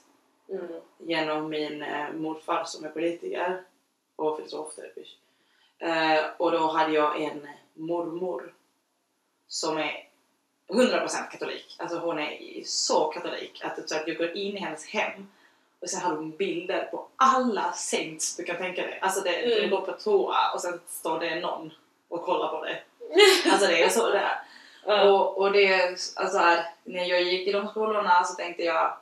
[0.48, 0.80] Mm.
[0.98, 3.62] genom min eh, morfar som är politiker
[4.16, 5.08] och filosofterapeut.
[5.78, 8.54] Eh, och då hade jag en mormor
[9.48, 10.08] som är
[10.68, 11.76] 100% katolik.
[11.78, 15.28] Alltså hon är så katolik att, så att jag går in i hennes hem
[15.80, 18.98] och så har hon bilder på alla saints du kan tänka dig.
[19.02, 19.62] Alltså det, Mm.
[19.70, 21.72] du går på toa och sen står det någon
[22.08, 22.84] och kollar på dig.
[23.52, 24.38] Alltså det är så det är.
[24.86, 25.10] Ja.
[25.12, 25.82] Och, och det,
[26.16, 28.96] alltså här, när jag gick i de skolorna så tänkte jag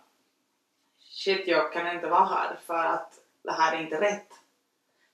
[1.14, 4.28] shit, jag kan inte vara här för att det här är inte rätt.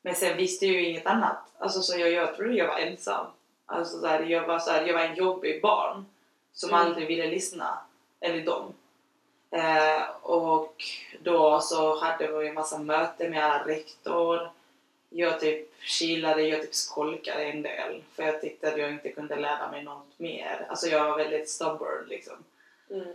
[0.03, 1.39] Men sen visste jag ju inget annat.
[1.59, 3.27] Alltså, så jag, jag trodde jag var ensam.
[3.67, 6.07] Alltså, så här, jag, var, så här, jag var en jobbig barn
[6.53, 6.81] som Mm.
[6.87, 7.79] aldrig ville lyssna.
[8.21, 8.73] Eller dem.
[9.51, 10.85] Eh, och
[11.23, 14.51] då så hade vi en massa möten med alla rektor.
[15.11, 19.37] Jag typ chillade, jag typ skolkade en del för jag tyckte att jag inte kunde
[19.37, 20.67] lära mig något mer.
[20.69, 22.37] Alltså jag var väldigt stubborn liksom.
[22.91, 23.15] Mm.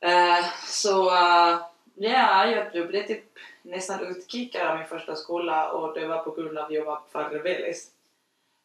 [0.00, 1.58] Eh, så eh,
[1.94, 3.24] ja, jag blev typ
[3.62, 7.00] nästan utkickad av min första skola och det var på grund av att jag var
[7.12, 7.92] för rebellisk.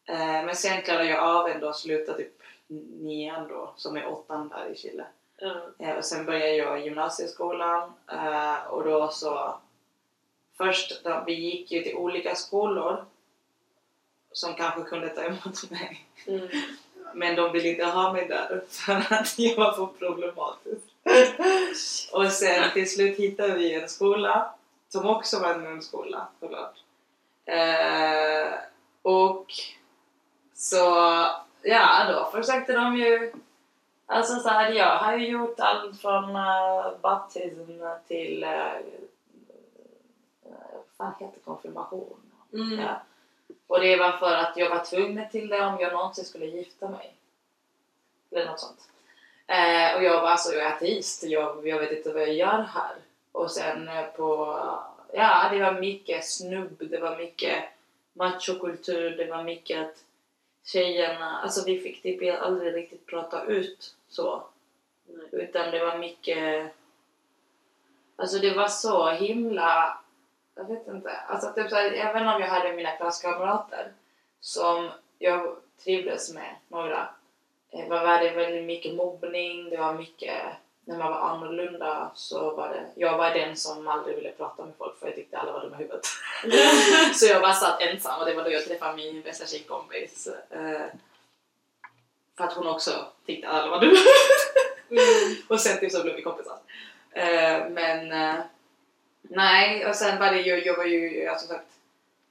[0.04, 2.42] Eh, men sen klarade jag av ändå att sluta typ
[3.00, 5.06] nian då, som är åttan där i Chile.
[5.78, 9.58] Eh, och sen började jag gymnasieskolan eh, och då så
[10.56, 13.04] först då, vi gick ju till olika skolor
[14.32, 16.06] som kanske kunde ta emot mig.
[16.26, 16.48] Mm.
[17.14, 20.87] Men de ville inte ha mig där för att jag var för problematisk.
[22.12, 24.54] och sen till slut hittade vi en skola
[24.88, 26.74] som också var en munskola såklart.
[27.44, 28.52] Eh,
[29.02, 29.46] och
[30.54, 30.84] så,
[31.62, 33.32] ja då försökte de ju
[34.10, 37.70] Alltså så här, jag har ju gjort allt från uh, baptism
[38.06, 38.80] till uh,
[40.42, 42.20] vad fan heter konfirmation?
[42.52, 42.80] Mm.
[42.80, 43.02] Ja.
[43.66, 46.88] Och det var för att jag var tvungen till det om jag någonsin skulle gifta
[46.88, 47.14] mig.
[48.30, 48.88] Eller något sånt.
[49.48, 52.62] Eh, och jag var alltså jag är ateist, jag, jag vet inte vad jag gör
[52.62, 52.96] här.
[53.32, 54.58] Och sen eh, på,
[55.12, 57.64] ja det var mycket snubb, det var mycket
[58.12, 60.04] machokultur, det var mycket att
[60.64, 64.42] tjejerna, alltså vi fick typ aldrig riktigt prata ut så.
[65.06, 65.26] Nej.
[65.32, 66.72] Utan det var mycket...
[68.16, 69.98] Alltså det var så himla...
[70.54, 71.10] Jag vet inte.
[71.10, 73.92] Alltså typ såhär, även om jag hade mina klasskamrater
[74.40, 77.08] som jag trivdes med, några,
[77.72, 80.42] eh, var var det väldigt mycket mobbning, det var mycket
[80.88, 84.74] när man var annorlunda så var det, jag var den som aldrig ville prata med
[84.78, 86.06] folk för jag tyckte alla var dumma i huvudet.
[87.14, 90.28] så jag bara satt ensam och det var då jag träffade min bästa tjejkompis.
[90.50, 90.86] Eh,
[92.36, 93.96] för att hon också tyckte alla var dumma.
[94.90, 95.36] Mm.
[95.48, 96.58] Och sen typ så blev vi kompisar.
[97.10, 98.34] Eh, men eh,
[99.22, 101.68] nej, och sen var det ju, jag var ju, ja, som sagt,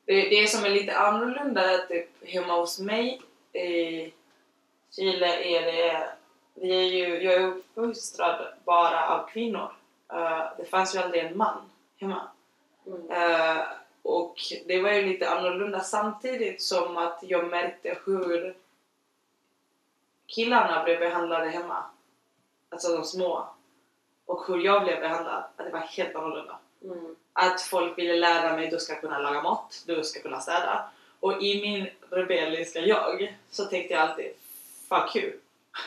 [0.06, 3.22] det, det som är lite annorlunda typ hemma hos mig
[3.54, 4.14] i
[4.98, 6.10] Chile är det,
[6.54, 9.72] vi är ju, jag är uppfostrad bara av kvinnor.
[10.14, 12.22] Eh, det fanns ju aldrig en man hemma.
[12.88, 13.12] Mm.
[13.12, 13.64] Eh,
[14.02, 18.56] och det var ju lite annorlunda samtidigt som att jag märkte hur
[20.26, 21.84] killarna blev behandlade hemma.
[22.70, 23.50] Alltså de små.
[24.26, 25.44] Och hur jag blev behandlad.
[25.56, 26.60] Att det var helt annorlunda.
[26.84, 27.16] Mm.
[27.34, 30.90] Att folk ville lära mig du ska kunna laga mat, du ska kunna städa.
[31.20, 34.34] Och i min rebelliska jag så tänkte jag alltid
[34.90, 35.34] fuck you.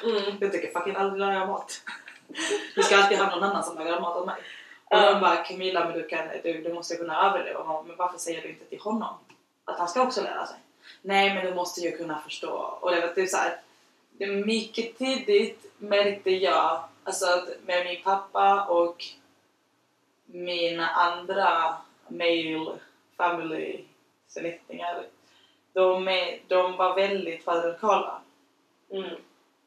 [0.05, 0.37] Mm.
[0.41, 1.83] Jag tycker fucking aldrig laga mat.
[2.75, 4.37] Du ska alltid ha någon annan som lagar mat åt mig.
[4.85, 5.13] Och Ja.
[5.13, 8.49] de bara Camilla men du, kan, du, du måste kunna överleva men varför säger du
[8.49, 9.15] inte till honom
[9.65, 10.57] att han ska också lära sig?
[11.03, 12.79] Nej men du måste ju kunna förstå.
[12.81, 13.61] Och det var typ såhär,
[14.45, 19.05] mycket tidigt märkte jag alltså att med min pappa och
[20.27, 21.77] mina andra
[22.09, 22.79] male
[23.17, 23.85] family
[24.29, 25.05] släktingar
[25.73, 26.05] de,
[26.49, 28.21] de var väldigt patriarkala.
[28.91, 29.17] Mm.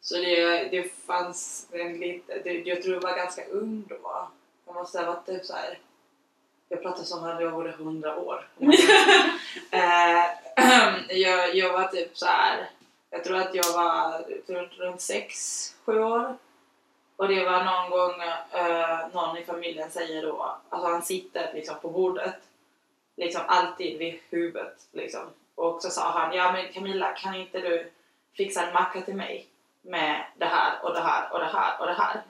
[0.02, 4.28] Så det, det fanns en lite, det, jag tror jag var ganska ung då.
[4.66, 5.80] Jag måste ha varit typ såhär,
[6.70, 8.48] jag pratar som att jag vore hundra år.
[9.72, 10.26] eh,
[11.18, 12.70] jag, jag var typ så här.
[13.10, 15.36] jag tror att jag var runt, runt sex,
[15.86, 16.38] sju år.
[17.16, 21.76] Och det var någon gång eh, någon i familjen säger då, alltså han sitter liksom
[21.82, 22.36] på bordet,
[23.16, 25.22] liksom alltid vid huvudet liksom.
[25.56, 27.92] Och så sa han, ja men Camilla kan inte du
[28.38, 29.48] fixa en macka till mig
[29.82, 32.22] med det här och det här och det här och det här.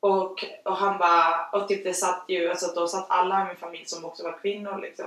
[0.00, 3.56] Och, och han bara, och typ det satt ju, alltså då satt alla i min
[3.56, 5.06] familj som också var kvinnor liksom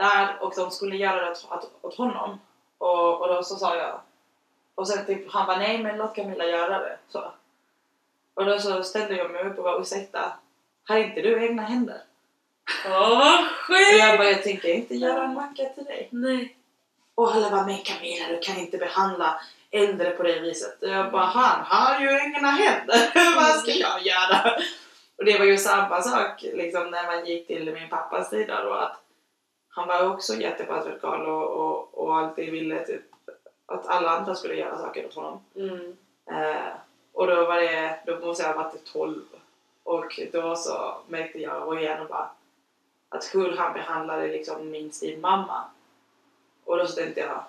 [0.00, 2.40] där och de skulle göra det åt, åt, honom.
[2.78, 4.00] Och, och då så sa jag,
[4.74, 6.98] och sen typ han bara nej men låt Camilla göra det.
[7.08, 7.32] Så.
[8.34, 10.32] Och då så ställde jag mig upp och bara ursäkta,
[10.88, 12.02] har inte du egna händer?
[12.86, 13.98] Åh vad Och sjukt!
[13.98, 16.08] jag bara jag tänker inte göra en macka till dig.
[16.10, 16.56] Nej.
[17.20, 20.82] Och alla bara, men Camilla du kan inte behandla äldre på det viset.
[20.82, 24.56] Och jag bara, han har ju inga händer, vad ska jag göra?
[25.18, 28.72] Och det var ju samma sak liksom när man gick till min pappas sida då
[28.72, 29.02] att
[29.68, 33.02] han var också jättepatriarkal och, och, och alltid ville typ
[33.66, 35.44] att alla andra skulle göra saker åt honom.
[35.56, 35.96] Mm.
[36.30, 36.72] Eh,
[37.12, 39.22] och då var det, då måste jag ha varit 12
[39.84, 42.30] och då så märkte jag och igen bara
[43.08, 45.64] att hur han behandlade liksom min styvmamma.
[46.70, 47.44] Och då så tänkte jag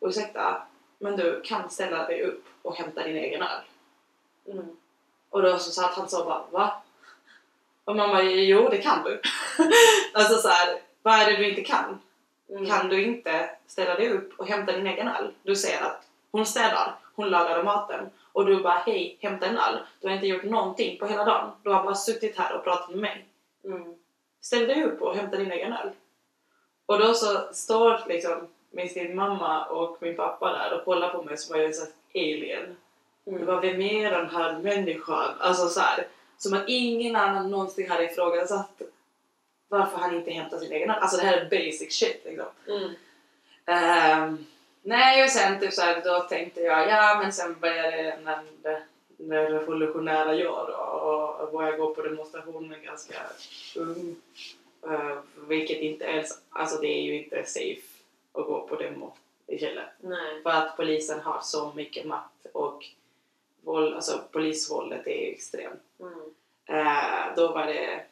[0.00, 0.62] ursäkta,
[0.98, 3.60] men du kan ställa dig upp och hämta din egen öl.
[4.46, 4.76] Mm.
[5.30, 6.82] Och då så satt han så bara va?
[7.84, 9.20] Och mamma jo det kan du.
[10.14, 12.00] alltså så här, vad är det du inte kan?
[12.48, 12.66] Mm.
[12.66, 15.34] Kan du inte ställa dig upp och hämta din egen öl?
[15.42, 19.78] Du säger att hon städar, hon lagar maten och du bara hej, hämta en öl.
[20.00, 21.50] Du har inte gjort någonting på hela dagen.
[21.62, 23.26] Du har bara suttit här och pratat med mig.
[23.64, 23.94] Mm.
[24.40, 25.90] Ställ dig upp och hämta din egen öl.
[26.86, 31.36] Och då så står liksom min mamma och min pappa där och kollar på mig
[31.36, 32.76] som var jag en sån här alien.
[33.24, 33.46] Det Mm.
[33.46, 35.34] var vem är den här människan?
[35.38, 36.06] Alltså så här,
[36.38, 38.82] som att ingen annan någonsin hade ifrågasatt
[39.68, 40.90] varför han inte hämtar sin egen.
[40.90, 42.46] Alltså det här är basic shit liksom.
[42.68, 42.90] Mm.
[43.66, 44.46] Ehm,
[44.82, 48.82] nej, och sen typ så här, då tänkte jag, ja men sen började den,
[49.18, 53.14] den revolutionära jag då och, och började gå på demonstrationer ganska
[53.76, 54.16] ung.
[54.86, 55.18] Uh,
[55.48, 57.82] vilket inte är, alltså det är ju inte safe
[58.32, 59.12] att gå på demo
[59.46, 59.84] i Chile.
[60.00, 60.42] Nej.
[60.42, 62.84] För att polisen har så mycket makt och
[63.60, 65.82] våld, alltså polisvåldet är extremt.
[66.00, 66.34] Mm.
[66.66, 68.04] Eh, då var det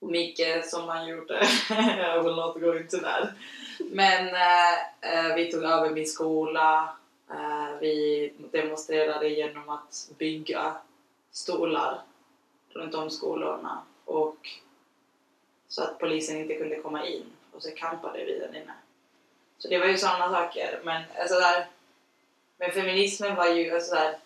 [0.00, 1.42] mycket som man gjorde.
[1.98, 3.28] Jag vill not go into that.
[3.78, 6.96] Men eh, eh, vi tog över min skola.
[7.80, 10.74] Vi demonstrerade genom att bygga
[11.32, 12.00] stolar
[12.68, 14.48] runt om skolorna och
[15.70, 18.74] så att polisen inte kunde komma in och så campade vi där inne.
[19.58, 20.80] Så det var ju sådana saker.
[20.84, 21.66] Men alltså där,
[22.56, 24.18] men feminismen var ju alltså där,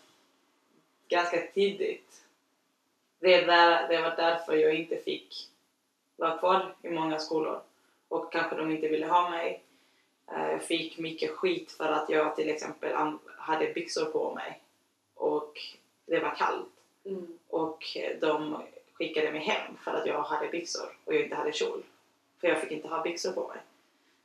[1.08, 2.22] ganska tidigt.
[3.18, 5.48] Det, är där, det var därför jag inte fick
[6.16, 7.60] vara kvar i många skolor.
[8.08, 9.62] Och kanske de inte ville ha mig.
[10.32, 12.92] Eh, Jag fick mycket skit för att jag till exempel
[13.38, 14.60] hade byxor på mig.
[15.14, 15.58] Och
[16.06, 16.68] det var kallt.
[17.04, 17.38] Mm.
[17.48, 18.62] Och de
[18.94, 21.82] skickade mig hem för att jag hade byxor och jag inte hade kjol.
[22.40, 23.58] För jag fick inte ha byxor på mig.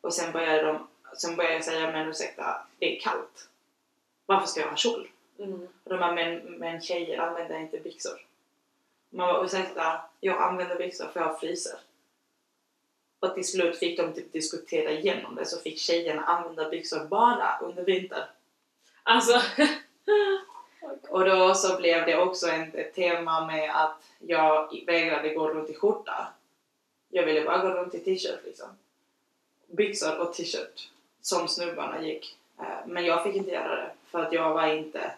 [0.02, 3.50] Och sen började de sen började jag säga men ursäkta, det är kallt.
[4.26, 5.10] Varför ska jag ha kjol?
[5.40, 5.68] Mm.
[5.84, 8.26] Och de här men, men tjejer använder inte byxor.
[9.10, 11.80] Man var ursäkta, jag använder byxor för jag fryser.
[13.20, 17.60] Och till slut fick de typ diskutera igenom det så fick tjejerna använda byxor bara
[17.62, 18.28] under vintern.
[19.04, 19.42] Alltså...
[21.10, 25.70] Och då så blev det också en- ett tema med att jag vägrade gå runt
[25.70, 26.28] i skjorta.
[27.10, 28.68] Jag ville bara gå runt i t-shirt liksom.
[29.68, 30.90] Byxor och t-shirt.
[31.22, 32.38] Som snubbarna gick.
[32.60, 35.12] Eh, men jag fick inte göra det för att jag var inte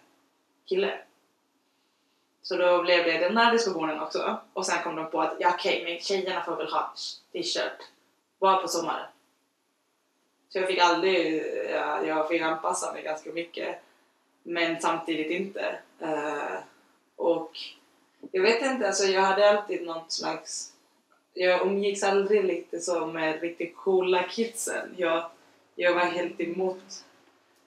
[0.66, 0.98] kille.
[2.42, 4.38] Så då blev det den här diskussionen också.
[4.54, 6.94] Och sen kom de på att ja okej, men tjejerna får väl ha
[7.34, 7.82] t-shirt.
[8.40, 9.06] Bara på sommaren.
[10.50, 13.76] Så jag fick aldrig, ja, jag fick anpassa mig ganska mycket.
[14.44, 15.80] Men samtidigt inte.
[16.00, 16.60] Eh,
[17.16, 17.58] och
[18.32, 20.74] jag vet inte, alltså jag hade alltid något slags...
[21.34, 24.96] Jag umgicks aldrig lite så med riktigt coola kidsen.
[24.98, 25.26] Jag,
[25.76, 27.04] jag var helt emot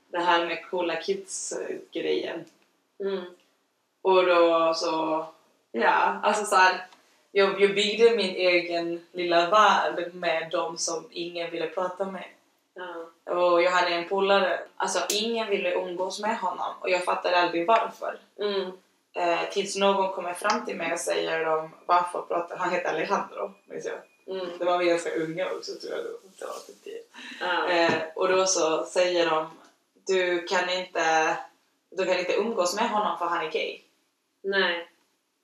[0.09, 2.45] det här med coola kids-grejen.
[3.01, 3.25] Mm.
[4.03, 5.27] Och då så,
[5.73, 6.87] ja, alltså så här,
[7.33, 12.25] jag, jag byggde min egen lilla värld med de som ingen ville prata med.
[12.75, 13.11] Ja.
[13.27, 17.67] Och jag hade en polare, alltså ingen ville umgås med honom och jag fattade aldrig
[17.67, 18.19] varför.
[18.39, 18.73] Mm.
[19.17, 23.55] Eh, tills någon kommer fram till mig och säger om varför pratar han heter Alejandro,
[23.67, 23.99] minns jag.
[24.37, 24.59] Mm.
[24.59, 26.05] Det var vi ganska unga också tror jag.
[26.39, 27.01] Det var typ tio.
[27.41, 27.69] Ja.
[27.69, 29.51] Eh, och då så säger de
[30.07, 31.37] du kan inte
[31.91, 33.81] du kan inte umgås med honom för han är gay.
[34.43, 34.89] Nej.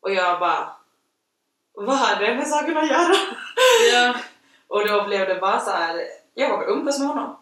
[0.01, 0.77] Och jag bara
[1.73, 3.15] vad har det med saken att göra?
[3.93, 4.15] Ja.
[4.69, 6.07] och då blev det bara så här.
[6.35, 7.37] jag vågar umgås med honom.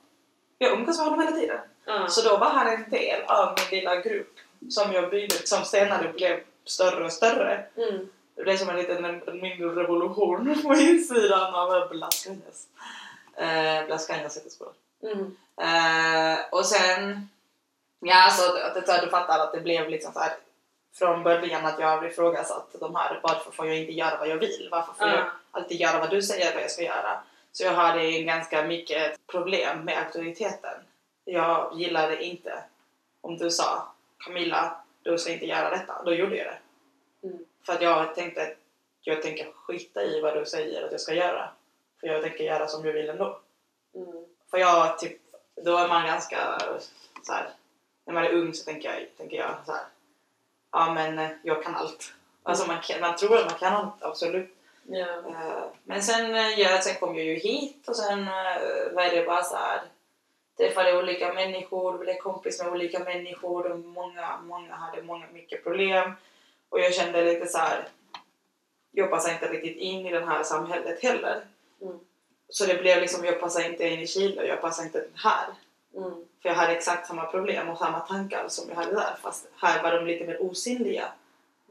[0.59, 1.59] Jag umgås med honom hela tiden.
[1.85, 2.09] Ja.
[2.09, 4.35] Så då var han en del av min lilla grupp
[4.71, 7.67] som jag byggde, som senare blev större och större.
[7.77, 8.09] Mm.
[8.35, 12.67] Det blev som en liten en mindre revolution på insidan av Blas Cañas.
[13.37, 14.75] Eh, Blas Cañas heter skolan.
[15.03, 15.37] Mm.
[15.61, 17.29] Eh, och sen,
[18.01, 20.33] ja så att, att, att du fattar att det blev liksom så här
[20.99, 24.37] från början att jag har ifrågasatt de här, varför får jag inte göra vad jag
[24.37, 24.69] vill?
[24.71, 25.15] Varför får Ja.
[25.17, 27.21] jag alltid göra vad du säger vad jag ska göra?
[27.53, 30.85] Så jag hade ganska mycket problem med auktoriteten.
[31.25, 32.65] Jag gillade inte
[33.21, 36.59] om du sa Camilla, du ska inte göra detta, då gjorde jag det.
[37.29, 37.45] Mm.
[37.67, 38.57] För att jag tänkte att
[39.01, 41.51] jag tänker skita i vad du säger att jag ska göra.
[42.01, 43.41] För jag tänker göra som du vill ändå.
[43.95, 44.25] Mm.
[44.51, 45.21] För jag typ,
[45.65, 46.59] då är man ganska
[47.23, 47.51] så här,
[48.07, 49.85] när man är ung så tänker jag, tänker jag så här,
[50.73, 52.13] ja men jag kan allt.
[52.43, 54.58] Alltså man, kan, man tror att man kan allt, absolut.
[54.91, 55.07] Ja.
[55.29, 59.27] Eh, Men sen, eh, ja, sen kom jag ju hit och sen eh, var det
[59.27, 59.83] bara så här,
[60.57, 66.13] träffade olika människor, blev kompis med olika människor och många, många hade många, mycket problem.
[66.69, 67.89] Och jag kände lite så här,
[68.91, 71.41] jag passar inte riktigt in i det här samhället heller.
[71.81, 71.99] Mm.
[72.49, 75.47] Så det blev liksom, jag passar inte in i Chile jag passar inte här.
[75.97, 76.11] Mm.
[76.43, 79.83] För jag hade exakt samma problem och samma tankar som jag hade där fast här
[79.83, 81.13] var de lite mer osynliga.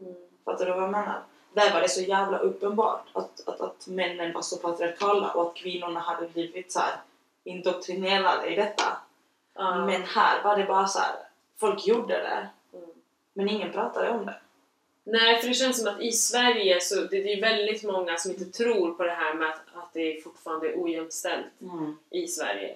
[0.02, 0.16] Mm.
[0.46, 1.24] Fattar du vad jag menar?
[1.58, 5.56] Där var det så jävla uppenbart att, att, att männen var så patriarkala och att
[5.56, 6.96] kvinnorna hade blivit så här
[7.44, 8.98] indoktrinerade i detta.
[9.54, 9.86] Ja.
[9.86, 11.16] Men här var det bara så här,
[11.60, 12.90] folk gjorde det Mm.
[13.34, 14.36] men ingen pratade om det.
[15.04, 18.32] Nej, för det känns som att i Sverige så det, det är väldigt många som
[18.32, 21.46] inte tror på det här med att, att det fortfarande är ojämställt
[22.10, 22.76] i Sverige.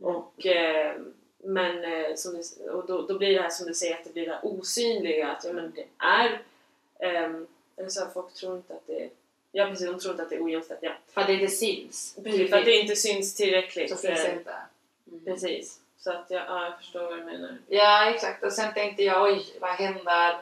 [0.00, 0.94] Och, eh,
[1.38, 4.26] men eh, det, och då, då blir det här som du säger, att det blir
[4.26, 6.42] det osynliga, att ja, men det är...
[6.98, 7.46] ehm,
[7.76, 9.10] eller så här, folk tror inte att det
[9.56, 10.80] Ja precis, de tror inte att det är ojämställt.
[10.82, 10.92] Ja.
[11.12, 12.16] För att det inte syns.
[12.24, 13.90] Precis, för att det inte syns tillräckligt.
[13.90, 14.54] så finns det Eh, inte.
[15.24, 15.80] Precis.
[15.98, 17.58] Så att ja, ja, jag förstår vad du menar.
[17.68, 18.44] Ja, exakt.
[18.44, 20.36] Och sen tänkte jag, oj, vad händer?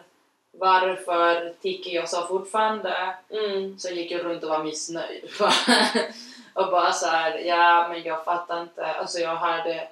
[0.53, 3.15] Varför tycker jag så fortfarande?
[3.31, 3.79] Mm.
[3.79, 5.25] Så gick jag runt och var missnöjd.
[6.55, 8.85] och bara så här, ja men jag fattar inte.
[8.87, 9.89] Alltså jag hade,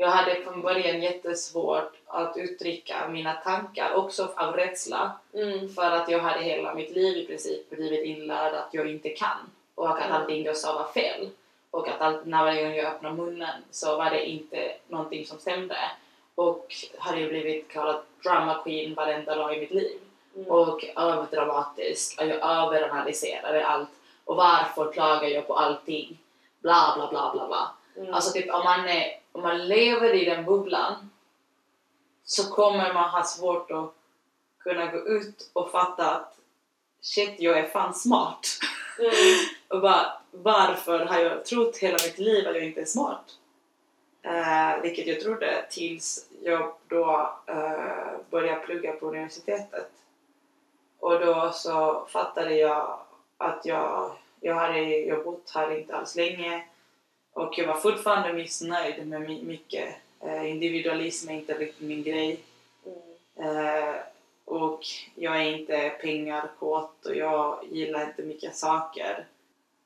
[0.00, 5.12] jag hade från början jättesvårt att uttrycka mina tankar, också av rädsla.
[5.34, 5.68] Mm.
[5.74, 9.50] För att jag hade hela mitt liv i princip blivit inlärd att jag inte kan.
[9.74, 10.12] Och att Mm.
[10.12, 11.28] allting jag sa var fel.
[11.70, 15.38] Och att allt, när varje gång jag öppnade munnen så var det inte någonting som
[15.38, 15.76] stämde.
[16.34, 19.98] Och hade ju blivit kallad drama queen varenda dag i mitt liv
[20.36, 20.50] Mm.
[20.50, 23.88] och överdramatisk och jag överanalyserade allt
[24.24, 26.18] och varför klagar jag på allting
[26.60, 28.14] bla bla bla bla bla Mm.
[28.14, 31.10] alltså typ om man, är, om man lever i den bubblan
[32.24, 33.94] så kommer man ha svårt att
[34.58, 36.36] kunna gå ut och fatta att
[37.00, 38.46] shit jag är fan smart
[38.98, 39.12] Mm.
[39.68, 43.40] och bara varför har jag trott hela mitt liv att jag inte är smart
[44.22, 49.90] Eh, vilket jag trodde tills jag då eh, började plugga på universitetet.
[50.98, 52.98] Och då så fattade jag
[53.36, 56.64] att jag, jag hade jag bott här inte alls länge
[57.32, 59.94] och jag var fortfarande missnöjd med my- mycket.
[60.20, 62.40] Eh, individualism är inte riktigt min grej.
[63.36, 63.56] Mm.
[63.66, 63.94] Eh,
[64.44, 64.80] och
[65.14, 69.26] jag är inte pengarkåt och jag gillar inte mycket saker.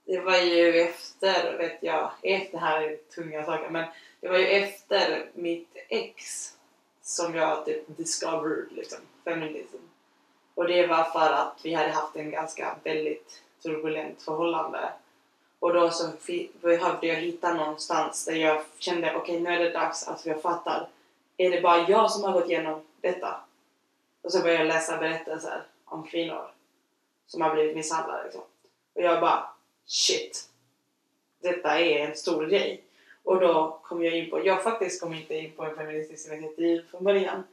[0.05, 3.84] Det var ju efter, vet jag, efter här är tunga saker, men
[4.20, 6.51] det var ju efter mitt ex
[7.03, 9.76] som jag typ discovered liksom, feminism.
[10.55, 14.92] Och det var för att vi hade haft en ganska väldigt turbulent förhållande.
[15.65, 16.11] Och då så
[16.61, 20.89] behövde jag hitta någonstans där jag kände okej nu är det dags att jag fattar.
[21.37, 23.41] Är det bara jag som har gått igenom detta?
[24.23, 26.51] Och så började jag läsa berättelser om kvinnor
[27.27, 28.25] som har blivit misshandlade.
[28.25, 28.43] Liksom.
[28.95, 29.51] Och jag bara
[29.87, 30.49] shit.
[31.41, 32.83] Detta är en stor grej.
[33.23, 36.85] Och då kom jag in på, jag faktiskt kom inte in på en feministisk initiativ
[36.91, 37.45] från början.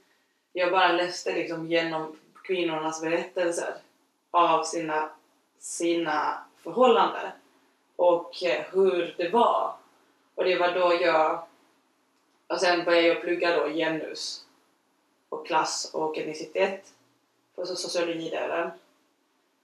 [0.54, 3.74] Jag bara läste liksom genom kvinnornas berättelser
[4.32, 5.10] av sina,
[5.60, 7.32] sina förhållanden
[8.02, 9.74] och eh, hur det var.
[10.36, 11.44] Och det var då jag...
[12.48, 14.46] Och sen började jag plugga då genus
[15.30, 16.94] och klass och etnicitet
[17.56, 18.72] på so- sociologidelen.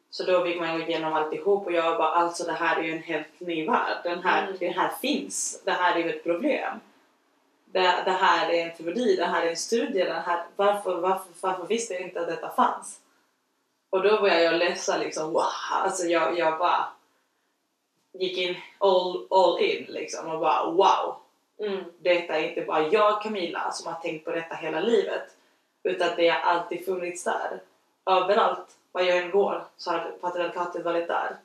[0.09, 2.91] Så då fick man gå igenom alltihop och jag bara alltså det här är ju
[2.91, 3.97] en helt ny värld.
[4.03, 4.57] Den här, Mm.
[4.59, 5.61] Det här finns.
[5.65, 6.79] Det här är ju ett problem.
[7.65, 10.03] Det, det här är en teori, det här är en studie.
[10.03, 12.99] Det här, varför, varför, varför visste jag inte att detta fanns?
[13.89, 16.96] Och då började jag läsa liksom wow, alltså jag, jag bara
[18.19, 21.15] gick in all, all in liksom och bara wow.
[21.59, 21.83] Mm.
[21.99, 25.37] Detta är inte bara jag Camilla som har tänkt på detta hela livet
[25.83, 27.61] utan det har alltid funnits där.
[28.05, 31.37] Överallt, var jag än går så har patriarkatet varit där.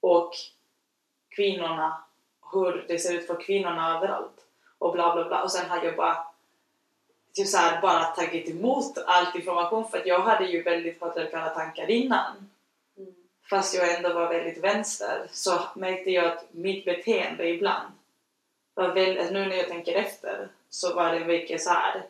[0.00, 0.30] Och
[1.28, 2.04] kvinnorna,
[2.52, 4.44] hur det ser ut för kvinnorna överallt.
[4.78, 5.42] Och bla bla bla.
[5.42, 6.26] Och sen har jag bara
[7.34, 11.48] typ så här, bara tagit emot all information för att jag hade ju väldigt patriarkala
[11.48, 12.47] tankar innan.
[13.50, 17.92] Fast jag ändå var väldigt vänster så märkte jag att mitt beteende ibland
[18.74, 22.02] var väldigt, alltså nu när jag tänker efter så var det mycket så här.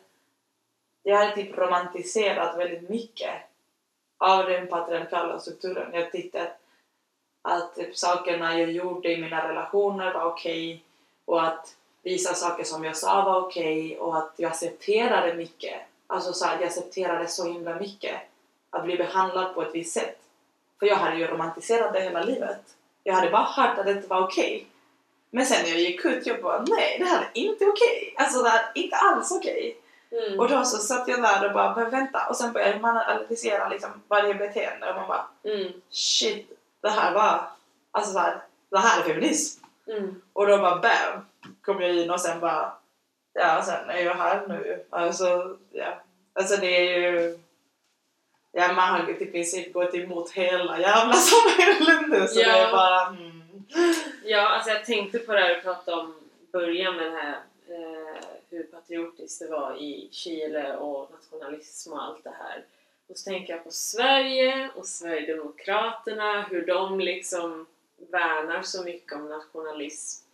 [1.03, 3.33] Jag hade typ romantiserat väldigt mycket
[4.17, 5.93] av den patriarkala strukturen.
[5.93, 6.59] Jag tyckte att,
[7.41, 10.83] att typ sakerna jag gjorde i mina relationer var okej
[11.25, 15.81] och att vissa saker som jag sa var okej och att jag accepterade mycket.
[16.07, 18.21] Alltså så här, jag accepterade så himla mycket
[18.69, 20.19] att bli behandlad på ett visst sätt.
[20.79, 22.59] För jag hade ju romantiserat det hela livet.
[23.03, 24.67] Jag hade bara hört att det inte var okej.
[25.31, 28.13] Men sen när jag gick ut, jag bara nej, det här är inte okej.
[28.17, 29.77] Alltså det här är inte alls okej.
[30.11, 30.39] Mm.
[30.39, 32.27] Och då så satt jag där och bara, men vänta.
[32.29, 35.71] Och sen började man analysera liksom varje beteende och man bara, Mm.
[35.89, 37.41] shit, det här var,
[37.91, 39.63] alltså så här, det här är feminism.
[39.87, 40.21] Mm.
[40.33, 41.25] Och då bara bam,
[41.61, 42.73] kom jag in och sen bara,
[43.33, 44.85] ja sen är jag här nu.
[44.89, 45.93] Alltså, ja.
[46.33, 47.39] Alltså det är ju,
[48.51, 52.47] ja man har ju i princip gått emot hela jävla samhället nu så Ja.
[52.47, 53.63] det är bara, mm.
[54.25, 56.15] Ja, alltså jag tänkte på det här vi pratade om
[56.51, 57.39] början med det här
[57.69, 62.65] eh, hur patriotiskt det var i Chile och nationalism och allt det här.
[63.07, 67.67] Och så tänker jag på Sverige och Sverigedemokraterna, hur de liksom
[68.11, 70.25] värnar så mycket om nationalism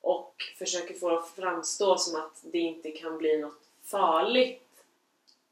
[0.00, 4.84] och försöker få det att framstå som att det inte kan bli något farligt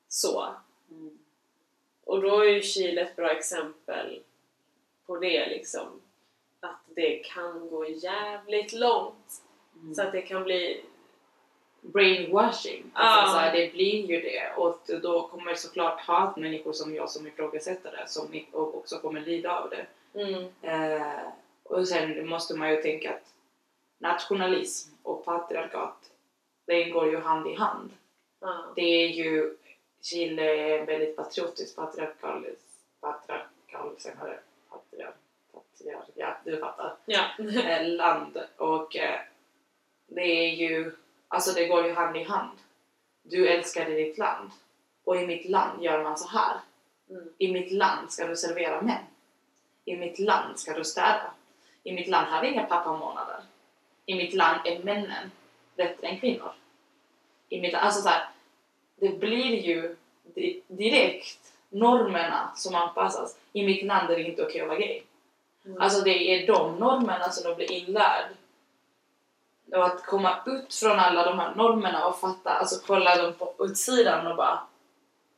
[0.09, 0.49] så.
[0.91, 1.19] Mm.
[2.11, 4.21] Och då är ju Chile ett bra exempel
[5.07, 6.01] på det liksom.
[6.61, 9.43] Att det kan gå jävligt långt.
[9.75, 9.95] Mm.
[9.95, 10.85] Så att det kan bli...
[11.81, 12.91] brainwashing.
[12.93, 14.53] Alltså, så här, det blir ju det.
[14.57, 19.21] Och då kommer såklart ha människor som jag som ifrågasätter det som och också kommer
[19.21, 19.87] lida av det.
[20.21, 21.23] Mm, Eh,
[21.63, 23.33] och sen måste man ju tänka att
[23.99, 26.11] nationalism och patriarkat,
[26.67, 27.91] det går ju hand i hand.
[28.41, 28.73] ja.
[28.77, 29.57] Det är ju,
[30.03, 32.47] Chile är en väldigt patriotisk patriarkal,
[33.01, 34.41] patriarkal, sen har det
[34.71, 35.15] patriar,
[35.53, 37.25] patriar, ja du fattar, ja.
[37.39, 39.21] eh, land och eh,
[40.07, 40.93] det är ju,
[41.29, 42.59] alltså det går ju hand i hand.
[43.23, 44.51] Du älskar ditt land
[45.05, 46.61] och i mitt land gör man så här.
[47.11, 49.05] Mm, I mitt land ska du servera män.
[49.85, 51.31] I mitt land ska du städa.
[51.83, 53.41] I mitt land har vi inga pappamånader.
[54.07, 55.31] I mitt land är männen
[55.77, 56.53] bättre än kvinnor.
[57.49, 58.29] I mitt, alltså så här,
[59.01, 59.97] det blir ju
[60.35, 61.39] di- direkt
[61.69, 63.37] normerna som anpassas.
[63.53, 65.03] I mitt land är det inte okej att vara gay.
[65.67, 65.81] mm.
[65.81, 66.11] Alltså det
[66.43, 68.25] är de normerna som de blir inlärd.
[69.73, 73.55] Och att komma ut från alla de här normerna och fatta, alltså kolla dem på
[73.59, 74.61] utsidan och bara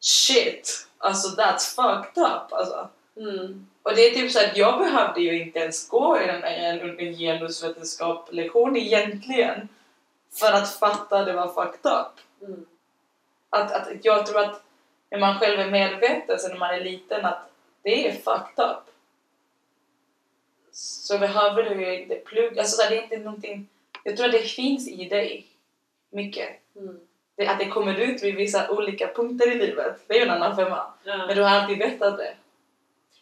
[0.01, 0.89] Shit!
[0.99, 2.89] Alltså that's fucked up alltså.
[3.17, 6.45] Mm, Och det är typ så att jag behövde ju inte ens gå i en,
[6.45, 9.69] en, en genusvetenskap-lektion egentligen
[10.33, 12.21] för att fatta det var fucked up.
[12.49, 12.67] mm,
[13.53, 14.62] Att, att jag tror att
[15.11, 17.50] när man själv är medveten sen när man är liten att
[17.82, 18.92] det är fucked up
[20.72, 22.61] så behöver du inte plugga.
[22.61, 23.68] Alltså det är inte någonting...
[24.05, 25.46] Jag tror att det finns i dig
[26.11, 26.48] mycket.
[26.76, 27.00] mm.
[27.36, 29.96] Det att det kommer ut vid vissa olika punkter i livet.
[30.07, 30.86] Det är ju en annan femma.
[31.05, 31.26] Ja.
[31.26, 32.34] Men du har alltid vetat det.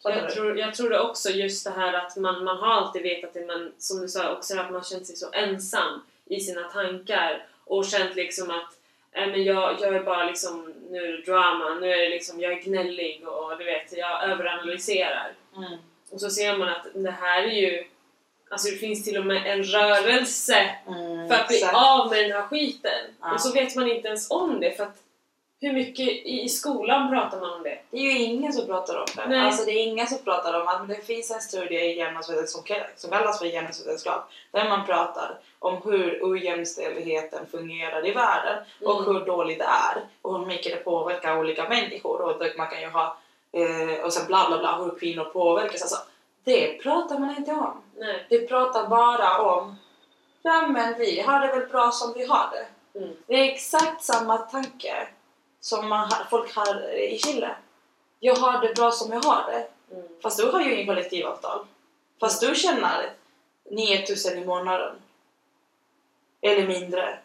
[0.03, 3.33] Jag tror, jag tror det också, just det här att man, man har alltid vetat
[3.33, 7.45] det men som du sa också att man känt sig så ensam i sina tankar
[7.65, 8.80] och känt liksom att
[9.15, 12.39] äh, men jag, jag är bara liksom, nu är det drama, nu är det liksom,
[12.39, 15.33] jag är gnällig och du vet, jag överanalyserar.
[15.57, 15.79] Mm.
[16.11, 17.83] Och så ser man att det här är ju,
[18.49, 21.75] alltså det finns till och med en rörelse Mm, för att bli exakt.
[21.77, 23.01] av med den här skiten.
[23.21, 23.33] Ja.
[23.33, 24.97] Och så vet man inte ens om det för att
[25.61, 27.79] hur mycket i, skolan pratar man om det?
[27.91, 29.27] Det är ju ingen som pratar om det.
[29.27, 29.45] Nej.
[29.45, 33.09] Alltså det är ingen som pratar om att det finns en studie i genusvetenskap som,
[33.09, 39.13] kallas för genusvetenskap där man pratar om hur ojämställdheten fungerar i världen och Mm.
[39.15, 42.81] hur dåligt det är och hur mycket det påverkar olika människor och att man kan
[42.81, 43.17] ju ha
[43.51, 45.81] eh, och sen bla bla bla hur kvinnor påverkas.
[45.81, 45.97] Alltså,
[46.43, 47.81] det pratar man inte om.
[47.97, 48.25] Nej.
[48.29, 49.75] Det pratar bara om
[50.41, 52.99] ja men vi har det väl bra som vi har det.
[52.99, 53.15] Mm.
[53.27, 55.07] Det är exakt samma tanke
[55.61, 57.55] som man har, folk har i Chile.
[58.19, 59.67] Jag har det bra som jag har det.
[59.95, 60.07] Mm.
[60.23, 61.65] Fast du har ju ingen kollektivavtal.
[62.19, 63.09] Fast du tjänar
[63.69, 64.95] 9000 i månaden.
[66.41, 67.19] Eller mindre.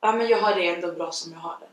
[0.00, 1.66] Ja men jag har det ändå bra som jag har det.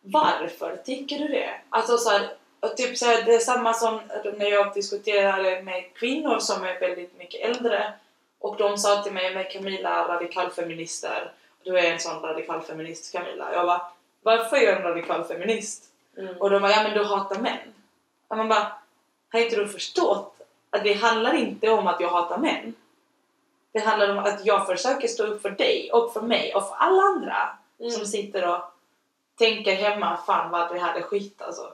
[0.00, 1.60] Varför tycker du det?
[1.70, 2.28] Alltså så här,
[2.76, 4.00] typ så här, det är samma som
[4.36, 7.92] när jag diskuterade med kvinnor som är väldigt mycket äldre
[8.38, 11.32] och de sa till mig, men Camilla, radikalfeminister.
[11.62, 13.52] Du är en sån radikalfeminist Camilla.
[13.52, 13.86] Jag bara,
[14.24, 15.84] varför är jag en radikalfeminist?
[16.18, 16.36] Mm.
[16.36, 17.74] Och de bara, ja men du hatar män.
[18.28, 18.72] Och man bara,
[19.32, 22.74] har inte du förstått att det handlar inte om att jag hatar män.
[23.72, 26.74] Det handlar om att jag försöker stå upp för dig och för mig och för
[26.76, 27.36] alla andra
[27.78, 27.90] Mm.
[27.90, 28.62] som sitter och
[29.38, 31.72] tänker hemma, fan vad det här är skit alltså.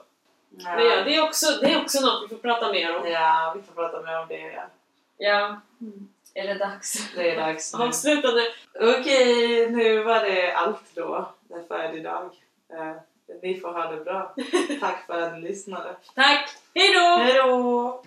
[0.49, 3.07] Men ja, det är, också, det är också något vi får prata mer om.
[3.07, 4.39] Ja, vi får prata mer om det.
[4.39, 4.63] Ja.
[5.17, 5.59] Ja.
[6.33, 7.11] Är det dags?
[7.15, 7.83] Det är dags nu.
[7.83, 8.41] Avslutande.
[8.81, 11.33] Okej, nu var det allt då.
[11.49, 12.25] Det är färdig dag.
[12.73, 12.95] Eh,
[13.41, 14.35] ni får ha det bra.
[14.79, 15.95] Tack för att ni lyssnade.
[16.15, 16.49] Tack!
[16.75, 17.23] Hejdå!
[17.23, 18.03] Hej då!